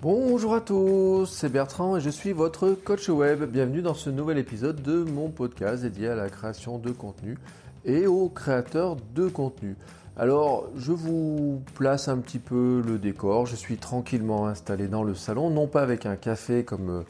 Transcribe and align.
Bonjour 0.00 0.54
à 0.54 0.60
tous, 0.60 1.26
c'est 1.26 1.48
Bertrand 1.48 1.96
et 1.96 2.00
je 2.00 2.08
suis 2.08 2.30
votre 2.30 2.70
coach 2.70 3.08
web. 3.08 3.42
Bienvenue 3.42 3.82
dans 3.82 3.94
ce 3.94 4.10
nouvel 4.10 4.38
épisode 4.38 4.80
de 4.80 5.02
mon 5.02 5.28
podcast 5.28 5.82
dédié 5.82 6.06
à 6.06 6.14
la 6.14 6.30
création 6.30 6.78
de 6.78 6.92
contenu 6.92 7.36
et 7.84 8.06
aux 8.06 8.28
créateurs 8.28 8.94
de 9.16 9.26
contenu. 9.26 9.74
Alors, 10.16 10.68
je 10.76 10.92
vous 10.92 11.62
place 11.74 12.06
un 12.06 12.18
petit 12.18 12.38
peu 12.38 12.80
le 12.86 13.00
décor. 13.00 13.46
Je 13.46 13.56
suis 13.56 13.76
tranquillement 13.76 14.46
installé 14.46 14.86
dans 14.86 15.02
le 15.02 15.16
salon, 15.16 15.50
non 15.50 15.66
pas 15.66 15.82
avec 15.82 16.06
un 16.06 16.14
café 16.14 16.62
comme 16.62 16.90
euh, 16.90 17.02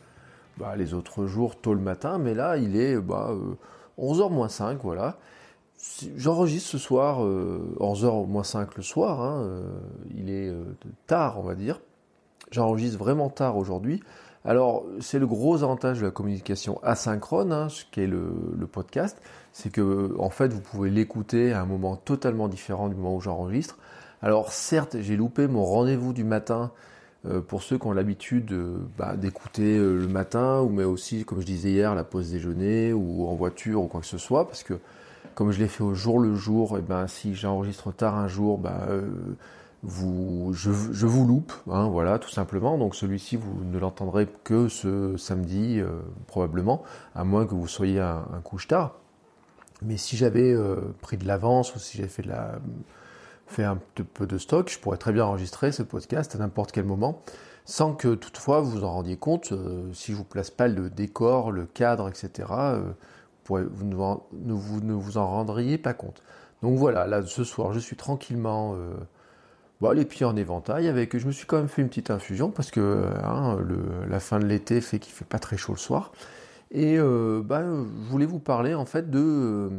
bah, 0.56 0.74
les 0.74 0.94
autres 0.94 1.26
jours 1.26 1.60
tôt 1.60 1.74
le 1.74 1.82
matin, 1.82 2.16
mais 2.16 2.32
là, 2.32 2.56
il 2.56 2.74
est 2.74 2.96
bah, 2.96 3.34
11h 3.98 4.32
moins 4.32 4.48
5, 4.48 4.78
voilà. 4.82 5.18
J'enregistre 6.16 6.70
ce 6.70 6.78
soir, 6.78 7.20
11h 7.20 8.26
moins 8.26 8.44
5 8.44 8.76
le 8.76 8.82
soir, 8.82 9.20
hein, 9.20 9.42
euh, 9.42 9.78
il 10.16 10.30
est 10.30 10.48
euh, 10.48 10.64
tard, 11.06 11.38
on 11.38 11.42
va 11.42 11.54
dire. 11.54 11.80
J'enregistre 12.50 12.98
vraiment 12.98 13.28
tard 13.28 13.56
aujourd'hui. 13.56 14.02
Alors, 14.44 14.84
c'est 15.00 15.18
le 15.18 15.26
gros 15.26 15.62
avantage 15.62 16.00
de 16.00 16.06
la 16.06 16.10
communication 16.10 16.80
asynchrone, 16.82 17.52
hein, 17.52 17.68
ce 17.68 17.84
qu'est 17.90 18.06
le, 18.06 18.32
le, 18.56 18.66
podcast, 18.66 19.20
c'est 19.52 19.70
que 19.70 20.14
en 20.18 20.30
fait, 20.30 20.52
vous 20.52 20.60
pouvez 20.60 20.90
l'écouter 20.90 21.52
à 21.52 21.60
un 21.60 21.66
moment 21.66 21.96
totalement 21.96 22.48
différent 22.48 22.88
du 22.88 22.94
moment 22.94 23.16
où 23.16 23.20
j'enregistre. 23.20 23.76
Alors, 24.22 24.52
certes, 24.52 24.96
j'ai 25.00 25.16
loupé 25.16 25.48
mon 25.48 25.64
rendez-vous 25.64 26.12
du 26.12 26.24
matin 26.24 26.70
euh, 27.26 27.40
pour 27.40 27.62
ceux 27.62 27.78
qui 27.78 27.86
ont 27.86 27.92
l'habitude 27.92 28.56
bah, 28.96 29.16
d'écouter 29.16 29.76
euh, 29.76 29.96
le 29.96 30.08
matin, 30.08 30.60
ou 30.60 30.68
mais 30.68 30.84
aussi, 30.84 31.24
comme 31.24 31.40
je 31.40 31.46
disais 31.46 31.70
hier, 31.70 31.94
la 31.94 32.04
pause 32.04 32.30
déjeuner 32.30 32.92
ou 32.92 33.26
en 33.26 33.34
voiture 33.34 33.82
ou 33.82 33.86
quoi 33.88 34.00
que 34.00 34.06
ce 34.06 34.18
soit, 34.18 34.46
parce 34.46 34.62
que 34.62 34.74
comme 35.34 35.50
je 35.50 35.58
l'ai 35.58 35.68
fait 35.68 35.82
au 35.82 35.94
jour 35.94 36.18
le 36.20 36.34
jour, 36.34 36.78
et 36.78 36.80
ben 36.80 37.06
si 37.06 37.34
j'enregistre 37.34 37.92
tard 37.92 38.16
un 38.16 38.28
jour, 38.28 38.58
ben, 38.58 38.80
euh, 38.88 39.02
je, 39.84 41.06
vous 41.06 41.26
loupe, 41.26 41.52
hein, 41.70 41.88
voilà, 41.88 42.18
tout 42.18 42.30
simplement. 42.30 42.78
Donc 42.78 42.94
celui-ci, 42.94 43.36
vous 43.36 43.64
ne 43.64 43.78
l'entendrez 43.78 44.26
que 44.44 44.68
ce 44.68 45.16
samedi, 45.16 45.78
euh, 45.78 46.00
probablement, 46.26 46.82
à 47.14 47.24
moins 47.24 47.46
que 47.46 47.54
vous 47.54 47.68
soyez 47.68 48.00
un, 48.00 48.26
un 48.32 48.40
couche 48.40 48.66
tard. 48.66 48.94
Mais 49.82 49.96
si 49.96 50.16
j'avais 50.16 50.52
euh, 50.52 50.76
pris 51.00 51.16
de 51.16 51.26
l'avance 51.26 51.74
ou 51.74 51.78
si 51.78 51.98
j'avais 51.98 52.08
fait, 52.08 53.64
un 53.64 53.78
peu 54.14 54.26
de 54.26 54.36
stock, 54.36 54.68
je 54.68 54.78
pourrais 54.78 54.98
très 54.98 55.12
bien 55.12 55.24
enregistrer 55.24 55.70
ce 55.70 55.82
podcast 55.82 56.34
à 56.34 56.38
n'importe 56.38 56.72
quel 56.72 56.84
moment, 56.84 57.22
sans 57.64 57.94
que 57.94 58.14
toutefois 58.14 58.60
vous 58.60 58.82
en 58.82 58.92
rendiez 58.92 59.16
compte. 59.16 59.52
Euh, 59.52 59.92
si 59.92 60.10
je 60.12 60.16
vous 60.16 60.24
place 60.24 60.50
pas 60.50 60.66
le 60.66 60.90
décor, 60.90 61.52
le 61.52 61.66
cadre, 61.66 62.08
etc., 62.08 62.48
vous, 63.46 63.58
ne 63.58 64.92
vous 64.92 65.16
en 65.16 65.26
rendriez 65.26 65.78
pas 65.78 65.94
compte. 65.94 66.22
Donc 66.62 66.76
voilà, 66.76 67.06
là 67.06 67.22
ce 67.24 67.44
soir, 67.44 67.72
je 67.72 67.78
suis 67.78 67.96
tranquillement 67.96 68.76
Bon, 69.80 69.92
les 69.92 70.04
pieds 70.04 70.26
en 70.26 70.34
éventail, 70.36 70.88
avec, 70.88 71.16
je 71.16 71.26
me 71.26 71.32
suis 71.32 71.46
quand 71.46 71.58
même 71.58 71.68
fait 71.68 71.82
une 71.82 71.88
petite 71.88 72.10
infusion 72.10 72.50
parce 72.50 72.70
que 72.72 73.04
hein, 73.22 73.58
la 74.08 74.18
fin 74.18 74.40
de 74.40 74.44
l'été 74.44 74.80
fait 74.80 74.98
qu'il 74.98 75.12
fait 75.12 75.24
pas 75.24 75.38
très 75.38 75.56
chaud 75.56 75.72
le 75.72 75.78
soir. 75.78 76.12
Et 76.70 76.98
euh, 76.98 77.42
bah, 77.42 77.62
je 77.62 78.10
voulais 78.10 78.26
vous 78.26 78.40
parler 78.40 78.74
en 78.74 78.84
fait 78.84 79.10
de. 79.10 79.20
Euh, 79.20 79.70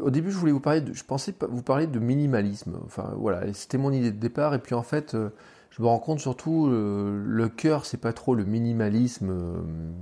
au 0.00 0.10
début, 0.10 0.30
je 0.30 0.36
voulais 0.36 0.52
vous 0.52 0.60
parler, 0.60 0.80
de, 0.80 0.92
je 0.92 1.04
pensais 1.04 1.34
vous 1.48 1.62
parler 1.62 1.86
de 1.86 1.98
minimalisme. 1.98 2.76
Enfin 2.84 3.12
voilà, 3.16 3.52
c'était 3.54 3.78
mon 3.78 3.92
idée 3.92 4.10
de 4.10 4.18
départ. 4.18 4.54
Et 4.54 4.58
puis 4.58 4.74
en 4.74 4.82
fait, 4.82 5.14
euh, 5.14 5.30
je 5.70 5.80
me 5.82 5.86
rends 5.86 5.98
compte 5.98 6.20
surtout 6.20 6.66
euh, 6.66 7.22
le 7.24 7.48
cœur, 7.48 7.86
c'est 7.86 8.00
pas 8.00 8.12
trop 8.12 8.34
le 8.34 8.44
minimalisme 8.44 9.32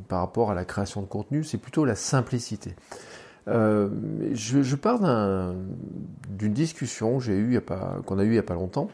par 0.09 0.21
rapport 0.21 0.51
à 0.51 0.55
la 0.55 0.65
création 0.65 1.01
de 1.03 1.07
contenu, 1.07 1.45
c'est 1.45 1.59
plutôt 1.59 1.85
la 1.85 1.95
simplicité. 1.95 2.75
Euh, 3.49 3.89
je, 4.33 4.63
je, 4.63 4.77
pars 4.77 5.01
d'une 6.29 6.53
discussion 6.53 7.19
j'ai 7.19 7.37
eu 7.37 7.61
qu'on 8.07 8.19
a 8.19 8.23
eue 8.23 8.29
il 8.29 8.33
n'y 8.33 8.39
a 8.39 8.43
pas 8.43 8.55
longtemps. 8.55 8.89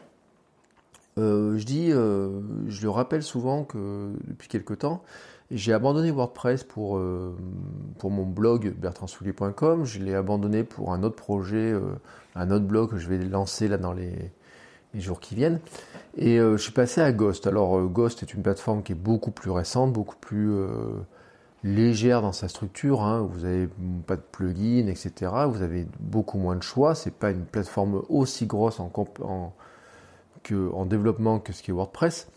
Euh, 1.17 1.57
je 1.57 1.65
dis, 1.65 1.91
euh, 1.91 2.39
je 2.67 2.81
le 2.81 2.89
rappelle 2.89 3.23
souvent 3.23 3.63
que 3.63 4.11
depuis 4.25 4.47
quelque 4.47 4.73
temps, 4.73 5.03
j'ai 5.51 5.73
abandonné 5.73 6.11
WordPress 6.11 6.63
pour, 6.63 7.01
pour 7.97 8.11
mon 8.11 8.25
blog 8.25 8.73
bertrandsoulier.com. 8.75 9.83
Je 9.83 9.99
l'ai 9.99 10.13
abandonné 10.13 10.63
pour 10.63 10.93
un 10.93 11.03
autre 11.03 11.15
projet, 11.15 11.73
un 12.35 12.51
autre 12.51 12.65
blog 12.65 12.91
que 12.91 12.97
je 12.97 13.09
vais 13.09 13.17
lancer 13.17 13.67
là 13.67 13.77
dans 13.77 13.93
les 13.93 14.31
jours 14.93 15.19
qui 15.19 15.33
viennent. 15.33 15.59
Et 16.17 16.37
je 16.37 16.57
suis 16.57 16.71
passé 16.71 17.01
à 17.01 17.11
Ghost. 17.11 17.47
Alors 17.47 17.81
Ghost 17.87 18.21
est 18.21 18.35
une 18.35 18.43
plateforme 18.43 18.83
qui 18.83 18.91
est 18.91 18.95
beaucoup 18.95 19.31
plus 19.31 19.49
récente, 19.49 19.91
beaucoup 19.91 20.17
plus 20.21 20.53
légère 21.63 22.21
dans 22.21 22.31
sa 22.31 22.47
structure. 22.47 23.01
Hein. 23.01 23.27
Vous 23.31 23.41
n'avez 23.41 23.69
pas 24.05 24.15
de 24.15 24.21
plugin, 24.21 24.87
etc. 24.87 25.31
Vous 25.47 25.61
avez 25.61 25.87
beaucoup 25.99 26.37
moins 26.37 26.55
de 26.55 26.63
choix. 26.63 26.95
C'est 26.95 27.13
pas 27.13 27.31
une 27.31 27.45
plateforme 27.45 28.01
aussi 28.09 28.45
grosse 28.45 28.79
en, 28.79 28.91
en, 29.23 29.53
que, 30.43 30.71
en 30.73 30.85
développement 30.85 31.39
que 31.39 31.53
ce 31.53 31.63
qui 31.63 31.71
est 31.71 31.73
WordPress. 31.73 32.27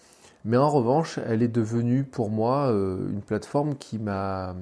Mais 0.45 0.57
en 0.57 0.71
revanche, 0.71 1.19
elle 1.27 1.43
est 1.43 1.49
devenue 1.49 2.03
pour 2.05 2.29
moi 2.29 2.69
euh, 2.69 3.11
une 3.11 3.23
plateforme 3.23 3.77
qui 3.77 3.99
m'a, 3.99 4.57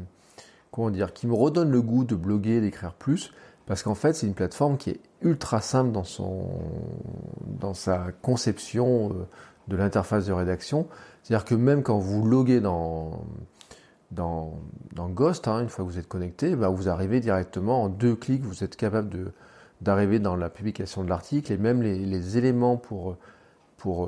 comment 0.71 0.91
dire, 0.91 1.15
qui 1.15 1.27
me 1.27 1.35
redonne 1.35 1.71
le 1.71 1.81
goût 1.81 2.05
de 2.05 2.15
bloguer, 2.15 2.61
d'écrire 2.61 2.93
plus, 2.93 3.33
parce 3.65 3.83
qu'en 3.83 3.95
fait, 3.95 4.13
c'est 4.13 4.27
une 4.27 4.35
plateforme 4.35 4.77
qui 4.77 4.91
est 4.91 5.01
ultra 5.23 5.63
simple 5.63 5.93
dans 5.93 6.05
son, 6.05 6.49
dans 7.47 7.73
sa 7.73 8.09
conception 8.21 9.11
euh, 9.11 9.27
de 9.69 9.77
l'interface 9.77 10.27
de 10.27 10.33
rédaction. 10.33 10.87
C'est-à-dire 11.23 11.47
que 11.47 11.55
même 11.55 11.83
quand 11.83 11.99
vous 11.99 12.27
loguez 12.27 12.61
dans 12.61 13.25
dans, 14.11 14.59
dans 14.93 15.09
Ghost, 15.09 15.47
hein, 15.49 15.61
une 15.61 15.69
fois 15.69 15.85
que 15.85 15.91
vous 15.91 15.99
êtes 15.99 16.09
connecté, 16.09 16.57
bah, 16.57 16.69
vous 16.69 16.89
arrivez 16.89 17.21
directement 17.21 17.85
en 17.85 17.89
deux 17.89 18.17
clics, 18.17 18.43
vous 18.43 18.65
êtes 18.65 18.77
capable 18.77 19.33
d'arriver 19.81 20.19
dans 20.19 20.37
la 20.37 20.51
publication 20.51 21.05
de 21.05 21.09
l'article 21.09 21.53
et 21.53 21.57
même 21.57 21.83
les, 21.83 22.37
éléments 22.37 22.77
pour, 22.77 23.17
euh, 23.87 24.07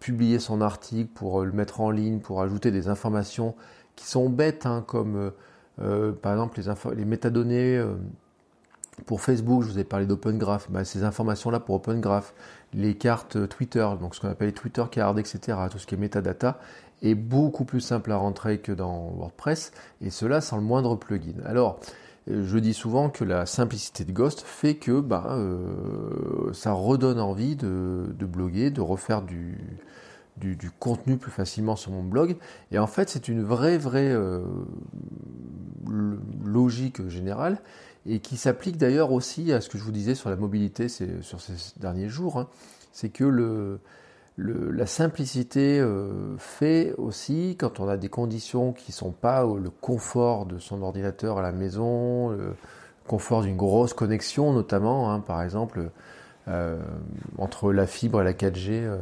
publier 0.00 0.38
son 0.38 0.60
article, 0.60 1.10
pour 1.14 1.42
euh, 1.42 1.44
le 1.44 1.52
mettre 1.52 1.80
en 1.80 1.90
ligne, 1.90 2.20
pour 2.20 2.40
ajouter 2.40 2.70
des 2.70 2.88
informations 2.88 3.54
qui 3.94 4.06
sont 4.06 4.28
bêtes, 4.28 4.66
hein, 4.66 4.84
comme 4.86 5.32
euh, 5.80 6.12
par 6.12 6.32
exemple 6.32 6.60
les 6.96 7.04
métadonnées 7.04 7.82
pour 9.04 9.20
Facebook, 9.20 9.62
je 9.62 9.68
vous 9.68 9.78
ai 9.78 9.84
parlé 9.84 10.06
d'Open 10.06 10.38
Graph, 10.38 10.70
bah, 10.70 10.84
ces 10.84 11.04
informations-là 11.04 11.60
pour 11.60 11.74
Open 11.74 12.00
Graph, 12.00 12.32
les 12.72 12.94
cartes 12.94 13.48
Twitter, 13.48 13.86
donc 14.00 14.14
ce 14.14 14.20
qu'on 14.20 14.28
appelle 14.28 14.48
les 14.48 14.54
Twitter 14.54 14.84
cards, 14.90 15.18
etc., 15.18 15.58
tout 15.70 15.78
ce 15.78 15.86
qui 15.86 15.94
est 15.94 15.98
metadata, 15.98 16.58
est 17.02 17.14
beaucoup 17.14 17.64
plus 17.64 17.80
simple 17.80 18.10
à 18.12 18.16
rentrer 18.16 18.58
que 18.58 18.72
dans 18.72 19.10
WordPress, 19.10 19.72
et 20.00 20.10
cela 20.10 20.40
sans 20.40 20.56
le 20.56 20.62
moindre 20.62 20.96
plugin. 20.96 21.34
Alors, 21.44 21.78
je 22.28 22.58
dis 22.58 22.74
souvent 22.74 23.08
que 23.08 23.22
la 23.22 23.46
simplicité 23.46 24.04
de 24.04 24.12
Ghost 24.12 24.42
fait 24.44 24.74
que 24.74 25.00
bah, 25.00 25.26
euh, 25.30 26.52
ça 26.52 26.72
redonne 26.72 27.20
envie 27.20 27.54
de, 27.54 28.06
bloguer, 28.20 28.70
de 28.70 28.80
refaire 28.80 29.22
du, 29.22 29.58
contenu 30.80 31.18
plus 31.18 31.30
facilement 31.30 31.76
sur 31.76 31.92
mon 31.92 32.02
blog. 32.02 32.36
Et 32.72 32.78
en 32.78 32.88
fait, 32.88 33.08
c'est 33.08 33.28
une 33.28 33.44
vraie, 33.44 33.78
vraie 33.78 34.10
euh, 34.10 34.40
logique 36.44 37.06
générale 37.08 37.58
et 38.08 38.20
qui 38.20 38.36
s'applique 38.36 38.76
d'ailleurs 38.76 39.12
aussi 39.12 39.52
à 39.52 39.60
ce 39.60 39.68
que 39.68 39.78
je 39.78 39.82
vous 39.82 39.92
disais 39.92 40.14
sur 40.14 40.30
la 40.30 40.36
mobilité 40.36 40.88
sur 40.88 41.40
ces 41.40 41.54
derniers 41.78 42.08
jours. 42.08 42.38
Hein. 42.38 42.48
C'est 42.92 43.08
que 43.08 43.78
la 44.38 44.86
simplicité 44.86 45.80
euh, 45.80 46.36
fait 46.38 46.94
aussi, 46.98 47.56
quand 47.58 47.80
on 47.80 47.88
a 47.88 47.96
des 47.96 48.08
conditions 48.08 48.72
qui 48.72 48.92
ne 48.92 48.96
sont 48.96 49.12
pas 49.12 49.44
le 49.44 49.70
confort 49.70 50.46
de 50.46 50.58
son 50.58 50.82
ordinateur 50.82 51.38
à 51.38 51.42
la 51.42 51.52
maison, 51.52 52.30
le 52.30 52.54
confort 53.06 53.42
d'une 53.42 53.56
grosse 53.56 53.94
connexion 53.94 54.52
notamment, 54.52 55.12
hein, 55.12 55.20
par 55.20 55.42
exemple, 55.42 55.90
euh, 56.48 56.78
entre 57.38 57.72
la 57.72 57.86
fibre 57.88 58.20
et 58.20 58.24
la 58.24 58.32
4G, 58.32 58.68
euh, 58.70 58.98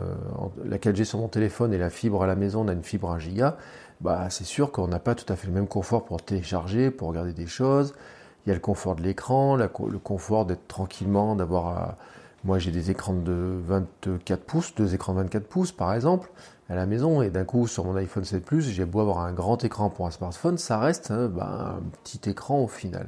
la 0.64 0.78
4G 0.78 1.04
sur 1.04 1.18
mon 1.18 1.28
téléphone 1.28 1.74
et 1.74 1.78
la 1.78 1.90
fibre 1.90 2.22
à 2.22 2.26
la 2.26 2.36
maison, 2.36 2.62
on 2.62 2.68
a 2.68 2.72
une 2.72 2.82
fibre 2.82 3.10
1 3.10 3.18
giga, 3.18 3.58
bah, 4.00 4.28
c'est 4.30 4.44
sûr 4.44 4.72
qu'on 4.72 4.88
n'a 4.88 4.98
pas 4.98 5.14
tout 5.14 5.30
à 5.30 5.36
fait 5.36 5.46
le 5.46 5.52
même 5.52 5.66
confort 5.66 6.04
pour 6.04 6.22
télécharger, 6.22 6.90
pour 6.90 7.08
regarder 7.08 7.34
des 7.34 7.46
choses. 7.46 7.94
Il 8.44 8.50
y 8.50 8.52
a 8.52 8.54
le 8.54 8.60
confort 8.60 8.94
de 8.96 9.02
l'écran, 9.02 9.56
le 9.56 9.68
confort 9.68 10.44
d'être 10.44 10.66
tranquillement, 10.68 11.34
d'avoir 11.34 11.96
moi, 12.44 12.58
j'ai 12.58 12.70
des 12.70 12.90
écrans 12.90 13.14
de 13.14 13.58
24 13.66 14.42
pouces, 14.42 14.74
deux 14.74 14.94
écrans 14.94 15.14
de 15.14 15.20
24 15.20 15.46
pouces 15.46 15.72
par 15.72 15.94
exemple, 15.94 16.30
à 16.68 16.74
la 16.74 16.84
maison, 16.84 17.22
et 17.22 17.30
d'un 17.30 17.44
coup, 17.44 17.66
sur 17.66 17.86
mon 17.86 17.96
iPhone 17.96 18.24
7 18.24 18.44
Plus, 18.44 18.70
j'ai 18.70 18.84
beau 18.84 19.00
avoir 19.00 19.20
un 19.20 19.32
grand 19.32 19.64
écran 19.64 19.88
pour 19.88 20.06
un 20.06 20.10
smartphone, 20.10 20.58
ça 20.58 20.78
reste 20.78 21.10
hein, 21.10 21.28
bah, 21.28 21.78
un 21.78 21.82
petit 22.02 22.28
écran 22.28 22.62
au 22.62 22.68
final. 22.68 23.06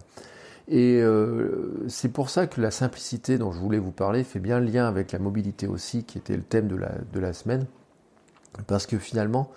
Et 0.68 1.00
euh, 1.02 1.84
c'est 1.86 2.08
pour 2.08 2.30
ça 2.30 2.46
que 2.46 2.60
la 2.60 2.70
simplicité 2.70 3.36
dont 3.36 3.52
je 3.52 3.58
voulais 3.58 3.78
vous 3.78 3.92
parler 3.92 4.24
fait 4.24 4.40
bien 4.40 4.58
le 4.58 4.66
lien 4.66 4.88
avec 4.88 5.12
la 5.12 5.18
mobilité 5.18 5.66
aussi, 5.66 6.04
qui 6.04 6.16
était 6.16 6.36
le 6.36 6.42
thème 6.42 6.66
de 6.66 6.76
la, 6.76 6.92
de 7.12 7.20
la 7.20 7.34
semaine. 7.34 7.66
Parce 8.66 8.86
que 8.86 8.98
finalement, 8.98 9.50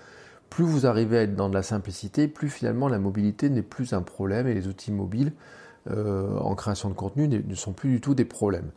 plus 0.49 0.65
vous 0.65 0.87
arrivez 0.87 1.19
à 1.19 1.21
être 1.21 1.35
dans 1.35 1.47
de 1.47 1.53
la 1.53 1.63
simplicité, 1.63 2.27
plus 2.27 2.49
finalement 2.49 2.89
la 2.89 2.99
mobilité 2.99 3.49
n'est 3.49 3.61
plus 3.61 3.93
un 3.93 4.01
problème 4.01 4.45
et 4.45 4.53
les 4.53 4.67
outils 4.67 4.91
mobiles 4.91 5.31
euh, 5.91 6.38
en 6.39 6.56
création 6.56 6.89
de 6.89 6.94
contenu 6.94 7.27
ne 7.27 7.56
sont 7.56 7.74
plus 7.74 7.89
du 7.89 8.01
tout 8.01 8.13
des 8.13 8.25
problèmes. 8.25 8.71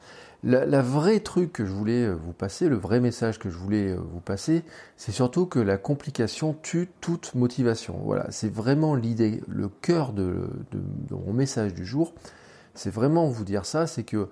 La, 0.44 0.82
vraie 0.82 1.20
truc 1.20 1.53
que 1.53 1.64
je 1.64 1.70
voulais 1.70 2.05
euh, 2.05 2.14
vous 2.14 2.32
passer, 2.32 2.69
le 2.69 2.75
vrai 2.75 3.00
message 3.00 3.38
que 3.38 3.49
je 3.49 3.56
voulais 3.56 3.91
euh, 3.91 3.97
vous 3.97 4.20
passer, 4.20 4.64
c'est 4.97 5.12
surtout 5.12 5.47
que 5.47 5.59
la 5.59 5.79
complication 5.79 6.56
tue 6.62 6.88
toute 7.00 7.35
motivation. 7.35 8.00
Voilà, 8.05 8.26
c'est 8.31 8.53
vraiment 8.53 8.94
l'idée, 8.94 9.43
le 9.47 9.69
cœur 9.69 10.12
de, 10.12 10.49
mon 11.11 11.32
message 11.32 11.75
du 11.75 11.85
jour. 11.85 12.14
C'est 12.75 12.91
vraiment 12.91 13.29
vous 13.29 13.44
dire 13.44 13.67
ça, 13.67 13.87
c'est 13.87 14.05
que 14.05 14.29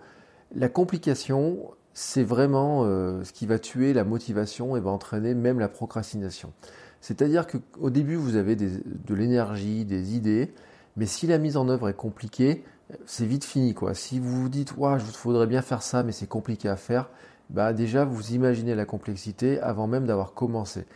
la 0.54 0.68
complication, 0.68 1.58
c'est 1.94 2.24
vraiment 2.24 2.84
ce 2.84 3.32
qui 3.32 3.46
va 3.46 3.58
tuer 3.58 3.92
la 3.92 4.02
motivation 4.02 4.76
et 4.76 4.80
va 4.80 4.90
entraîner 4.90 5.34
même 5.34 5.60
la 5.60 5.68
procrastination. 5.68 6.52
C'est-à-dire 7.00 7.46
qu'au 7.46 7.90
début, 7.90 8.16
vous 8.16 8.36
avez 8.36 8.56
de 8.56 9.14
l'énergie, 9.14 9.84
des 9.84 10.16
idées, 10.16 10.52
mais 10.96 11.06
si 11.06 11.26
la 11.26 11.38
mise 11.38 11.56
en 11.56 11.68
œuvre 11.68 11.88
est 11.88 11.94
compliquée, 11.96 12.64
c'est 13.06 13.26
vite 13.26 13.44
fini. 13.44 13.74
Quoi. 13.74 13.94
Si 13.94 14.18
vous 14.18 14.42
vous 14.42 14.48
dites, 14.48 14.76
ouais, 14.76 14.96
il 14.98 15.12
faudrait 15.12 15.46
bien 15.46 15.62
faire 15.62 15.82
ça, 15.82 16.02
mais 16.02 16.12
c'est 16.12 16.28
compliqué 16.28 16.68
à 16.68 16.76
faire, 16.76 17.08
bah 17.50 17.72
déjà, 17.72 18.04
vous 18.04 18.32
imaginez 18.32 18.74
la 18.74 18.84
complexité 18.84 19.60
avant 19.60 19.86
même 19.86 20.06
d'avoir 20.06 20.34
commencé. 20.34 20.86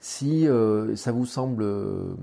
Si 0.00 0.48
euh, 0.48 0.96
ça 0.96 1.12
vous 1.12 1.26
semble, 1.26 1.62
euh, 1.62 2.16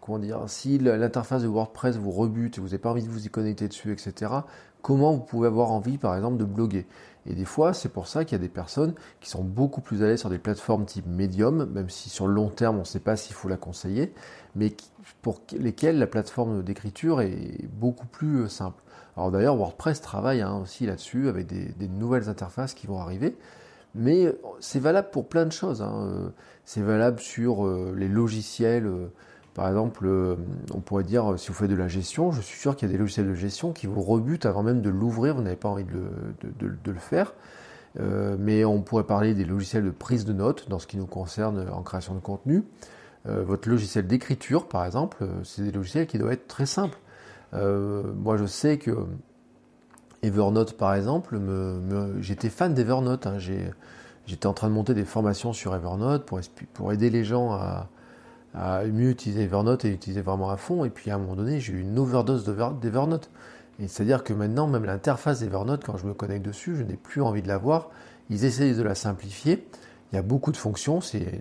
comment 0.00 0.18
dire, 0.18 0.44
si 0.46 0.78
l'interface 0.78 1.42
de 1.42 1.48
WordPress 1.48 1.96
vous 1.96 2.12
rebute 2.12 2.56
et 2.56 2.60
vous 2.60 2.68
n'avez 2.68 2.78
pas 2.78 2.90
envie 2.90 3.02
de 3.02 3.10
vous 3.10 3.26
y 3.26 3.28
connecter 3.28 3.66
dessus, 3.68 3.92
etc., 3.92 4.32
comment 4.86 5.14
vous 5.14 5.24
pouvez 5.24 5.48
avoir 5.48 5.72
envie, 5.72 5.98
par 5.98 6.14
exemple, 6.14 6.36
de 6.36 6.44
bloguer 6.44 6.86
Et 7.28 7.34
des 7.34 7.44
fois, 7.44 7.74
c'est 7.74 7.88
pour 7.88 8.06
ça 8.06 8.24
qu'il 8.24 8.38
y 8.38 8.40
a 8.40 8.42
des 8.42 8.48
personnes 8.48 8.94
qui 9.20 9.28
sont 9.28 9.42
beaucoup 9.42 9.80
plus 9.80 10.04
à 10.04 10.06
l'aise 10.06 10.20
sur 10.20 10.30
des 10.30 10.38
plateformes 10.38 10.84
type 10.84 11.06
Medium, 11.08 11.64
même 11.72 11.90
si 11.90 12.08
sur 12.08 12.28
le 12.28 12.34
long 12.34 12.50
terme, 12.50 12.76
on 12.76 12.80
ne 12.80 12.84
sait 12.84 13.00
pas 13.00 13.16
s'il 13.16 13.34
faut 13.34 13.48
la 13.48 13.56
conseiller, 13.56 14.14
mais 14.54 14.72
pour 15.22 15.40
lesquelles 15.58 15.98
la 15.98 16.06
plateforme 16.06 16.62
d'écriture 16.62 17.20
est 17.20 17.66
beaucoup 17.66 18.06
plus 18.06 18.42
euh, 18.42 18.48
simple. 18.48 18.80
Alors 19.16 19.32
d'ailleurs, 19.32 19.56
WordPress 19.56 20.00
travaille 20.02 20.40
hein, 20.40 20.60
aussi 20.62 20.86
là-dessus 20.86 21.26
avec 21.26 21.48
des, 21.48 21.88
nouvelles 21.88 22.28
interfaces 22.28 22.72
qui 22.72 22.86
vont 22.86 23.00
arriver. 23.00 23.36
Mais 23.96 24.32
c'est 24.60 24.78
valable 24.78 25.08
pour 25.10 25.26
plein 25.26 25.46
de 25.46 25.52
choses. 25.52 25.82
Hein. 25.82 26.32
C'est 26.64 26.82
valable 26.82 27.18
sur 27.18 27.66
euh, 27.66 27.92
les 27.96 28.06
logiciels. 28.06 28.88
Euh, 29.56 29.62
par 29.62 29.68
exemple, 29.68 30.08
on 30.74 30.80
pourrait 30.80 31.04
dire, 31.04 31.34
si 31.38 31.48
vous 31.48 31.54
faites 31.54 31.70
de 31.70 31.76
la 31.76 31.88
gestion, 31.88 32.30
je 32.32 32.40
suis 32.40 32.58
sûr 32.60 32.76
qu'il 32.76 32.88
y 32.88 32.90
a 32.90 32.92
des 32.92 32.98
logiciels 32.98 33.28
de 33.28 33.34
gestion 33.34 33.72
qui 33.72 33.86
vous 33.86 34.02
rebutent 34.02 34.46
avant 34.46 34.62
même 34.62 34.82
de 34.82 34.90
l'ouvrir, 34.90 35.34
vous 35.34 35.42
n'avez 35.42 35.56
pas 35.56 35.68
envie 35.68 35.84
de 35.84 36.00
le, 36.60 36.98
faire. 36.98 37.34
mais 37.98 38.64
on 38.64 38.82
pourrait 38.82 39.04
parler 39.04 39.34
des 39.34 39.44
logiciels 39.44 39.84
de 39.84 39.90
prise 39.90 40.24
de 40.24 40.32
notes 40.32 40.68
dans 40.68 40.78
ce 40.78 40.86
qui 40.86 40.96
nous 40.96 41.06
concerne 41.06 41.68
en 41.72 41.82
création 41.82 42.14
de 42.14 42.20
contenu. 42.20 42.64
Euh, 43.28 43.42
votre 43.42 43.68
logiciel 43.68 44.06
d'écriture, 44.06 44.68
par 44.68 44.84
exemple, 44.84 45.18
euh, 45.22 45.42
c'est 45.42 45.62
des 45.62 45.72
logiciels 45.72 46.06
qui 46.06 46.18
doivent 46.18 46.32
être 46.32 46.46
très 46.46 46.66
simples. 46.66 46.98
Euh, 47.54 48.02
moi, 48.14 48.36
je 48.36 48.46
sais 48.46 48.78
que 48.78 49.06
Evernote, 50.22 50.76
par 50.76 50.94
exemple, 50.94 51.38
j'étais 52.20 52.50
fan 52.50 52.74
d'Evernote. 52.74 53.26
Hein. 53.26 53.38
J'étais 53.38 54.46
en 54.46 54.52
train 54.52 54.68
de 54.68 54.72
monter 54.72 54.94
des 54.94 55.04
formations 55.04 55.52
sur 55.52 55.74
Evernote 55.74 56.24
pour, 56.74 56.92
aider 56.92 57.10
les 57.10 57.24
gens 57.24 57.52
à, 57.52 57.88
mieux 58.86 59.10
utiliser 59.10 59.42
Evernote 59.42 59.84
et 59.84 59.92
utiliser 59.92 60.22
vraiment 60.22 60.50
à 60.50 60.56
fond. 60.56 60.84
Et 60.84 60.90
puis 60.90 61.10
à 61.10 61.16
un 61.16 61.18
moment 61.18 61.36
donné, 61.36 61.60
j'ai 61.60 61.74
eu 61.74 61.80
une 61.80 61.98
overdose 61.98 62.44
d'Evernote. 62.44 63.30
c'est-à-dire 63.78 64.24
que 64.24 64.32
maintenant, 64.32 64.66
même 64.66 64.84
l'interface 64.84 65.40
d'Evernote, 65.40 65.84
quand 65.84 65.96
je 65.96 66.06
me 66.06 66.14
connecte 66.14 66.44
dessus, 66.44 66.76
je 66.76 66.82
n'ai 66.82 66.96
plus 66.96 67.22
envie 67.22 67.42
de 67.42 67.48
la 67.48 67.58
voir. 67.58 67.90
Ils 68.30 68.44
essayent 68.44 68.74
de 68.74 68.82
la 68.82 68.94
simplifier. 68.94 69.66
Il 70.12 70.16
y 70.16 70.18
a 70.18 70.22
beaucoup 70.22 70.52
de 70.52 70.56
fonctions, 70.56 71.00
c'est 71.00 71.40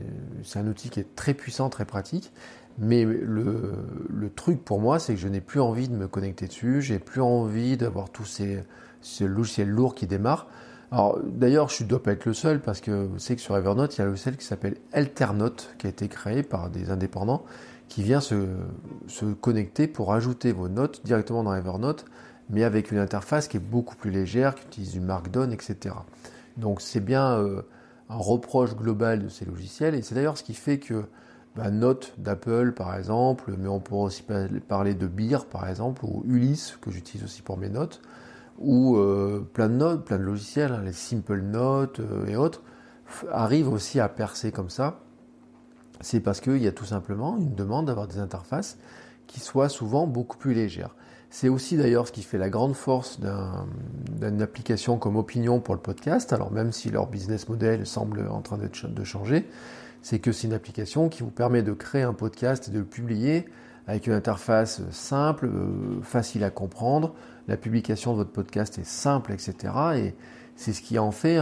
un 0.55 0.67
outil 0.67 0.89
qui 0.89 0.99
est 0.99 1.15
très 1.15 1.33
puissant, 1.33 1.69
très 1.69 1.85
pratique. 1.85 2.31
Mais 2.77 3.05
le, 3.05 4.29
truc 4.35 4.63
pour 4.63 4.81
moi, 4.81 4.99
c'est 4.99 5.13
que 5.13 5.19
je 5.19 5.27
n'ai 5.27 5.39
plus 5.39 5.61
envie 5.61 5.87
de 5.87 5.95
me 5.95 6.07
connecter 6.07 6.47
dessus, 6.47 6.81
j'ai 6.81 6.99
plus 6.99 7.21
envie 7.21 7.77
d'avoir 7.77 8.09
tous 8.09 8.25
ces, 8.25 8.63
logiciels 9.21 9.69
lourds 9.69 9.95
qui 9.95 10.07
démarrent. 10.07 10.47
Alors 10.91 11.19
d'ailleurs, 11.23 11.69
je 11.69 11.83
ne 11.83 11.89
dois 11.89 12.01
pas 12.01 12.11
être 12.11 12.25
le 12.25 12.33
seul 12.33 12.61
parce 12.61 12.81
que 12.81 12.91
vous 12.91 13.19
savez 13.19 13.35
que 13.35 13.41
sur 13.41 13.57
Evernote, 13.57 13.95
il 13.95 13.99
y 13.99 14.01
a 14.01 14.05
un 14.05 14.07
logiciel 14.07 14.37
qui 14.37 14.45
s'appelle 14.45 14.77
Alternote 14.93 15.75
qui 15.77 15.87
a 15.87 15.89
été 15.89 16.07
créé 16.07 16.43
par 16.43 16.69
des 16.69 16.91
indépendants 16.91 17.43
qui 17.89 18.03
vient 18.03 18.19
se, 18.19 18.35
connecter 19.41 19.87
pour 19.87 20.13
ajouter 20.13 20.51
vos 20.51 20.67
notes 20.67 21.01
directement 21.05 21.43
dans 21.43 21.53
Evernote, 21.53 22.05
mais 22.49 22.63
avec 22.63 22.91
une 22.91 22.97
interface 22.97 23.47
qui 23.47 23.57
est 23.57 23.61
beaucoup 23.61 23.95
plus 23.95 24.11
légère, 24.11 24.55
qui 24.55 24.65
utilise 24.65 24.91
du 24.91 24.99
Markdown, 24.99 25.51
etc. 25.51 25.95
Donc 26.57 26.81
c'est 26.81 26.99
bien 26.99 27.37
euh, 27.39 27.61
un 28.09 28.17
reproche 28.17 28.75
global 28.75 29.23
de 29.23 29.29
ces 29.29 29.45
logiciels. 29.45 29.95
Et 29.95 30.01
c'est 30.01 30.15
d'ailleurs 30.15 30.37
ce 30.37 30.43
qui 30.43 30.53
fait 30.53 30.79
que 30.79 31.05
bah, 31.55 31.71
Note 31.71 32.13
d'Apple, 32.17 32.73
par 32.73 32.95
exemple, 32.95 33.53
mais 33.57 33.67
on 33.67 33.79
pourrait 33.79 34.07
aussi 34.07 34.23
parler 34.67 34.93
de 34.93 35.07
Beer, 35.07 35.45
par 35.49 35.67
exemple, 35.67 36.03
ou 36.05 36.23
Ulysse, 36.27 36.77
que 36.81 36.91
j'utilise 36.91 37.23
aussi 37.23 37.41
pour 37.41 37.57
mes 37.57 37.69
notes, 37.69 38.01
ou 38.57 38.97
euh, 38.97 39.47
plein 39.53 39.69
de 39.69 39.75
notes, 39.75 40.05
plein 40.05 40.17
de 40.17 40.23
logiciels, 40.23 40.71
hein, 40.71 40.81
les 40.83 40.93
Simple 40.93 41.41
Notes 41.41 41.99
euh, 41.99 42.27
et 42.27 42.35
autres, 42.35 42.61
arrivent 43.31 43.71
aussi 43.71 43.99
à 43.99 44.09
percer 44.09 44.51
comme 44.51 44.69
ça. 44.69 44.99
C'est 46.01 46.19
parce 46.19 46.41
qu'il 46.41 46.57
y 46.57 46.67
a 46.67 46.71
tout 46.71 46.85
simplement 46.85 47.37
une 47.37 47.55
demande 47.55 47.87
d'avoir 47.87 48.07
des 48.07 48.19
interfaces 48.19 48.77
qui 49.27 49.39
soient 49.39 49.69
souvent 49.69 50.07
beaucoup 50.07 50.37
plus 50.37 50.53
légères. 50.53 50.95
C'est 51.29 51.49
aussi 51.49 51.77
d'ailleurs 51.77 52.07
ce 52.07 52.11
qui 52.11 52.21
fait 52.21 52.37
la 52.37 52.49
grande 52.49 52.75
force 52.75 53.19
d'une 53.19 54.41
application 54.41 54.97
comme 54.97 55.17
Opinion 55.17 55.59
pour 55.59 55.73
le 55.73 55.81
podcast, 55.81 56.31
alors 56.31 56.51
même 56.51 56.71
si 56.71 56.89
leur 56.89 57.07
business 57.07 57.49
model 57.49 57.85
semble 57.85 58.27
en 58.29 58.41
train 58.41 58.57
de 58.57 59.03
changer, 59.03 59.45
c'est 60.01 60.19
que 60.19 60.31
c'est 60.31 60.47
une 60.47 60.53
application 60.53 61.09
qui 61.09 61.23
vous 61.23 61.31
permet 61.31 61.63
de 61.63 61.73
créer 61.73 62.03
un 62.03 62.13
podcast 62.13 62.67
et 62.67 62.71
de 62.71 62.77
le 62.77 62.85
publier 62.85 63.47
avec 63.87 64.07
une 64.07 64.13
interface 64.13 64.81
simple, 64.91 65.47
euh, 65.47 66.01
facile 66.01 66.43
à 66.43 66.49
comprendre. 66.49 67.13
La 67.47 67.57
publication 67.57 68.13
de 68.13 68.17
votre 68.17 68.31
podcast 68.31 68.79
est 68.79 68.85
simple, 68.85 69.31
etc. 69.31 69.73
Et 69.97 70.15
c'est 70.55 70.73
ce 70.73 70.81
qui 70.81 70.97
en 70.97 71.11
fait 71.11 71.39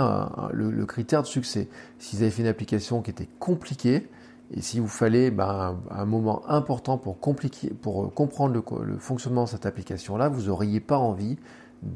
le, 0.51 0.85
critère 0.85 1.21
de 1.21 1.27
succès. 1.27 1.69
Si 1.99 2.15
vous 2.15 2.23
avez 2.23 2.31
fait 2.31 2.41
une 2.41 2.47
application 2.47 3.01
qui 3.01 3.11
était 3.11 3.29
compliquée, 3.39 4.09
et 4.51 4.61
si 4.61 4.79
vous 4.79 4.87
fallait 4.87 5.31
ben, 5.31 5.79
un 5.89 6.05
moment 6.05 6.43
important 6.47 6.97
pour, 6.97 7.17
pour 7.17 8.03
euh, 8.03 8.07
comprendre 8.09 8.53
le, 8.53 8.97
fonctionnement 8.97 9.45
de 9.45 9.49
cette 9.49 9.65
application-là, 9.65 10.29
vous 10.29 10.43
n'auriez 10.43 10.79
pas 10.79 10.97
envie 10.97 11.37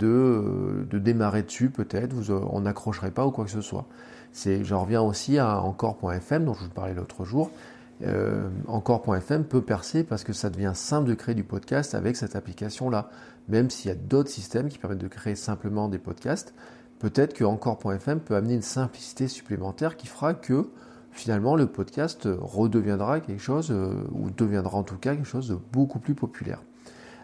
euh, 0.04 0.86
de 0.90 1.00
démarrer 1.00 1.44
dessus 1.44 1.70
peut-être, 1.70 2.16
on 2.30 2.62
n'accrocherait 2.62 3.12
pas 3.12 3.26
ou 3.26 3.32
quoi 3.32 3.46
que 3.46 3.52
ce 3.52 3.62
soit. 3.62 3.86
Je 4.34 4.74
reviens 4.74 5.02
aussi 5.02 5.38
à 5.38 5.62
encore.fm 5.62 6.46
dont 6.46 6.54
je 6.54 6.64
vous 6.64 6.70
parlais 6.70 6.94
l'autre 6.94 7.26
jour. 7.26 7.52
Euh, 8.04 8.50
encore.fm 8.68 9.44
peut 9.44 9.62
percer 9.62 10.04
parce 10.04 10.24
que 10.24 10.34
ça 10.34 10.50
devient 10.50 10.74
simple 10.76 11.10
de 11.10 11.16
créer 11.16 11.34
du 11.34 11.44
podcast 11.44 11.96
avec 11.96 12.16
cette 12.16 12.36
application-là. 12.36 13.10
Même 13.48 13.70
s'il 13.70 13.90
y 13.90 13.92
a 13.92 13.96
d'autres 13.96 14.30
systèmes 14.30 14.70
qui 14.70 14.78
permettent 14.78 15.00
de 15.00 15.08
créer 15.08 15.36
simplement 15.36 15.88
des 15.90 15.98
podcasts, 15.98 16.54
peut-être 17.00 17.34
que 17.34 17.44
encore.fm 17.44 18.20
peut 18.20 18.36
amener 18.36 18.56
une 18.56 18.62
simplicité 18.62 19.28
supplémentaire 19.28 19.98
qui 19.98 20.08
fera 20.08 20.34
que 20.34 20.70
finalement 21.12 21.56
le 21.56 21.66
podcast 21.66 22.28
redeviendra 22.40 23.20
quelque 23.20 23.42
chose, 23.42 23.72
euh, 23.72 23.94
ou 24.12 24.30
deviendra 24.30 24.78
en 24.78 24.84
tout 24.84 24.98
cas 24.98 25.16
quelque 25.16 25.28
chose 25.28 25.50
de 25.50 25.58
beaucoup 25.72 26.00
plus 26.00 26.14
populaire. 26.14 26.62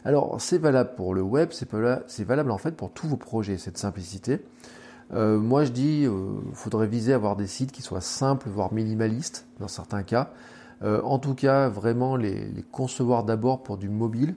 Alors 0.06 0.42
c'est 0.42 0.58
valable 0.58 0.96
pour 0.96 1.14
le 1.14 1.22
web, 1.22 1.50
c'est 1.52 1.70
valable, 2.26 2.52
en 2.52 2.58
fait 2.58 2.76
pour 2.76 2.92
tous 2.92 3.08
vos 3.08 3.18
projets, 3.18 3.58
cette 3.58 3.78
simplicité. 3.78 4.42
Euh, 5.14 5.38
moi 5.38 5.64
je 5.66 5.72
dis, 5.72 6.08
faudrait 6.54 6.88
viser 6.88 7.14
à 7.14 7.18
avoir 7.18 7.36
des 7.36 7.48
sites 7.48 7.72
qui 7.72 7.84
soient 7.84 8.02
simples, 8.02 8.50
voire 8.50 8.74
minimalistes 8.74 9.46
dans 9.60 9.68
certains 9.68 10.04
cas. 10.04 10.32
En 10.84 11.18
tout 11.20 11.34
cas, 11.34 11.70
vraiment 11.70 12.16
les, 12.16 12.66
concevoir 12.72 13.24
d'abord 13.24 13.64
pour 13.64 13.78
du 13.78 13.90
mobile 13.90 14.36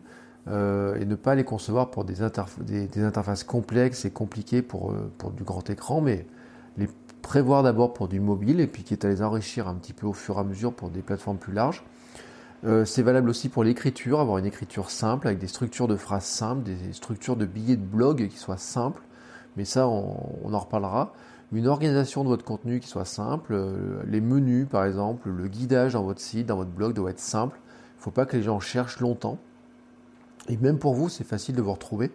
et 0.48 1.04
ne 1.04 1.14
pas 1.16 1.34
les 1.34 1.42
concevoir 1.42 1.90
pour 1.90 2.04
des, 2.04 2.22
interfaces 2.22 3.42
complexes 3.42 4.04
et 4.04 4.10
compliquées 4.10 4.62
pour, 4.62 4.94
pour 5.18 5.32
du 5.32 5.42
grand 5.42 5.68
écran, 5.68 6.00
mais 6.00 6.26
les 6.76 6.88
prévoir 7.26 7.64
d'abord 7.64 7.92
pour 7.92 8.06
du 8.06 8.20
mobile 8.20 8.60
et 8.60 8.68
puis 8.68 8.84
quitte 8.84 9.04
à 9.04 9.08
les 9.08 9.20
enrichir 9.20 9.66
un 9.66 9.74
petit 9.74 9.92
peu 9.92 10.06
au 10.06 10.12
fur 10.12 10.36
et 10.36 10.40
à 10.40 10.44
mesure 10.44 10.72
pour 10.72 10.90
des 10.90 11.02
plateformes 11.02 11.38
plus 11.38 11.52
larges. 11.52 11.82
Euh, 12.64 12.84
c'est 12.84 13.02
valable 13.02 13.28
aussi 13.28 13.48
pour 13.48 13.64
l'écriture, 13.64 14.20
avoir 14.20 14.38
une 14.38 14.46
écriture 14.46 14.90
simple 14.90 15.26
avec 15.26 15.40
des 15.40 15.48
structures 15.48 15.88
de 15.88 15.96
phrases 15.96 16.24
simples, 16.24 16.62
des 16.62 16.92
structures 16.92 17.34
de 17.36 17.44
billets 17.44 17.76
de 17.76 17.84
blog 17.84 18.28
qui 18.28 18.38
soient 18.38 18.56
simples, 18.56 19.02
mais 19.56 19.64
ça 19.64 19.88
on, 19.88 20.52
en 20.52 20.58
reparlera. 20.58 21.12
Une 21.52 21.68
organisation 21.68 22.24
de 22.24 22.28
votre 22.28 22.44
contenu 22.44 22.80
qui 22.80 22.88
soit 22.88 23.04
simple, 23.04 23.52
euh, 23.54 24.02
les 24.06 24.20
menus 24.20 24.66
par 24.68 24.84
exemple, 24.84 25.30
le 25.30 25.48
guidage 25.48 25.92
dans 25.92 26.02
votre 26.02 26.20
site, 26.20 26.46
dans 26.46 26.56
votre 26.56 26.70
blog 26.70 26.92
doit 26.92 27.10
être 27.10 27.20
simple. 27.20 27.58
Il 27.94 27.98
ne 27.98 28.02
faut 28.02 28.10
pas 28.10 28.26
que 28.26 28.36
les 28.36 28.42
gens 28.42 28.60
cherchent 28.60 29.00
longtemps. 29.00 29.38
Et 30.48 30.56
même 30.56 30.78
pour 30.78 30.94
vous, 30.94 31.08
c'est 31.08 31.24
facile 31.24 31.54
de 31.54 31.62
vous 31.62 31.72
retrouver. 31.72 32.10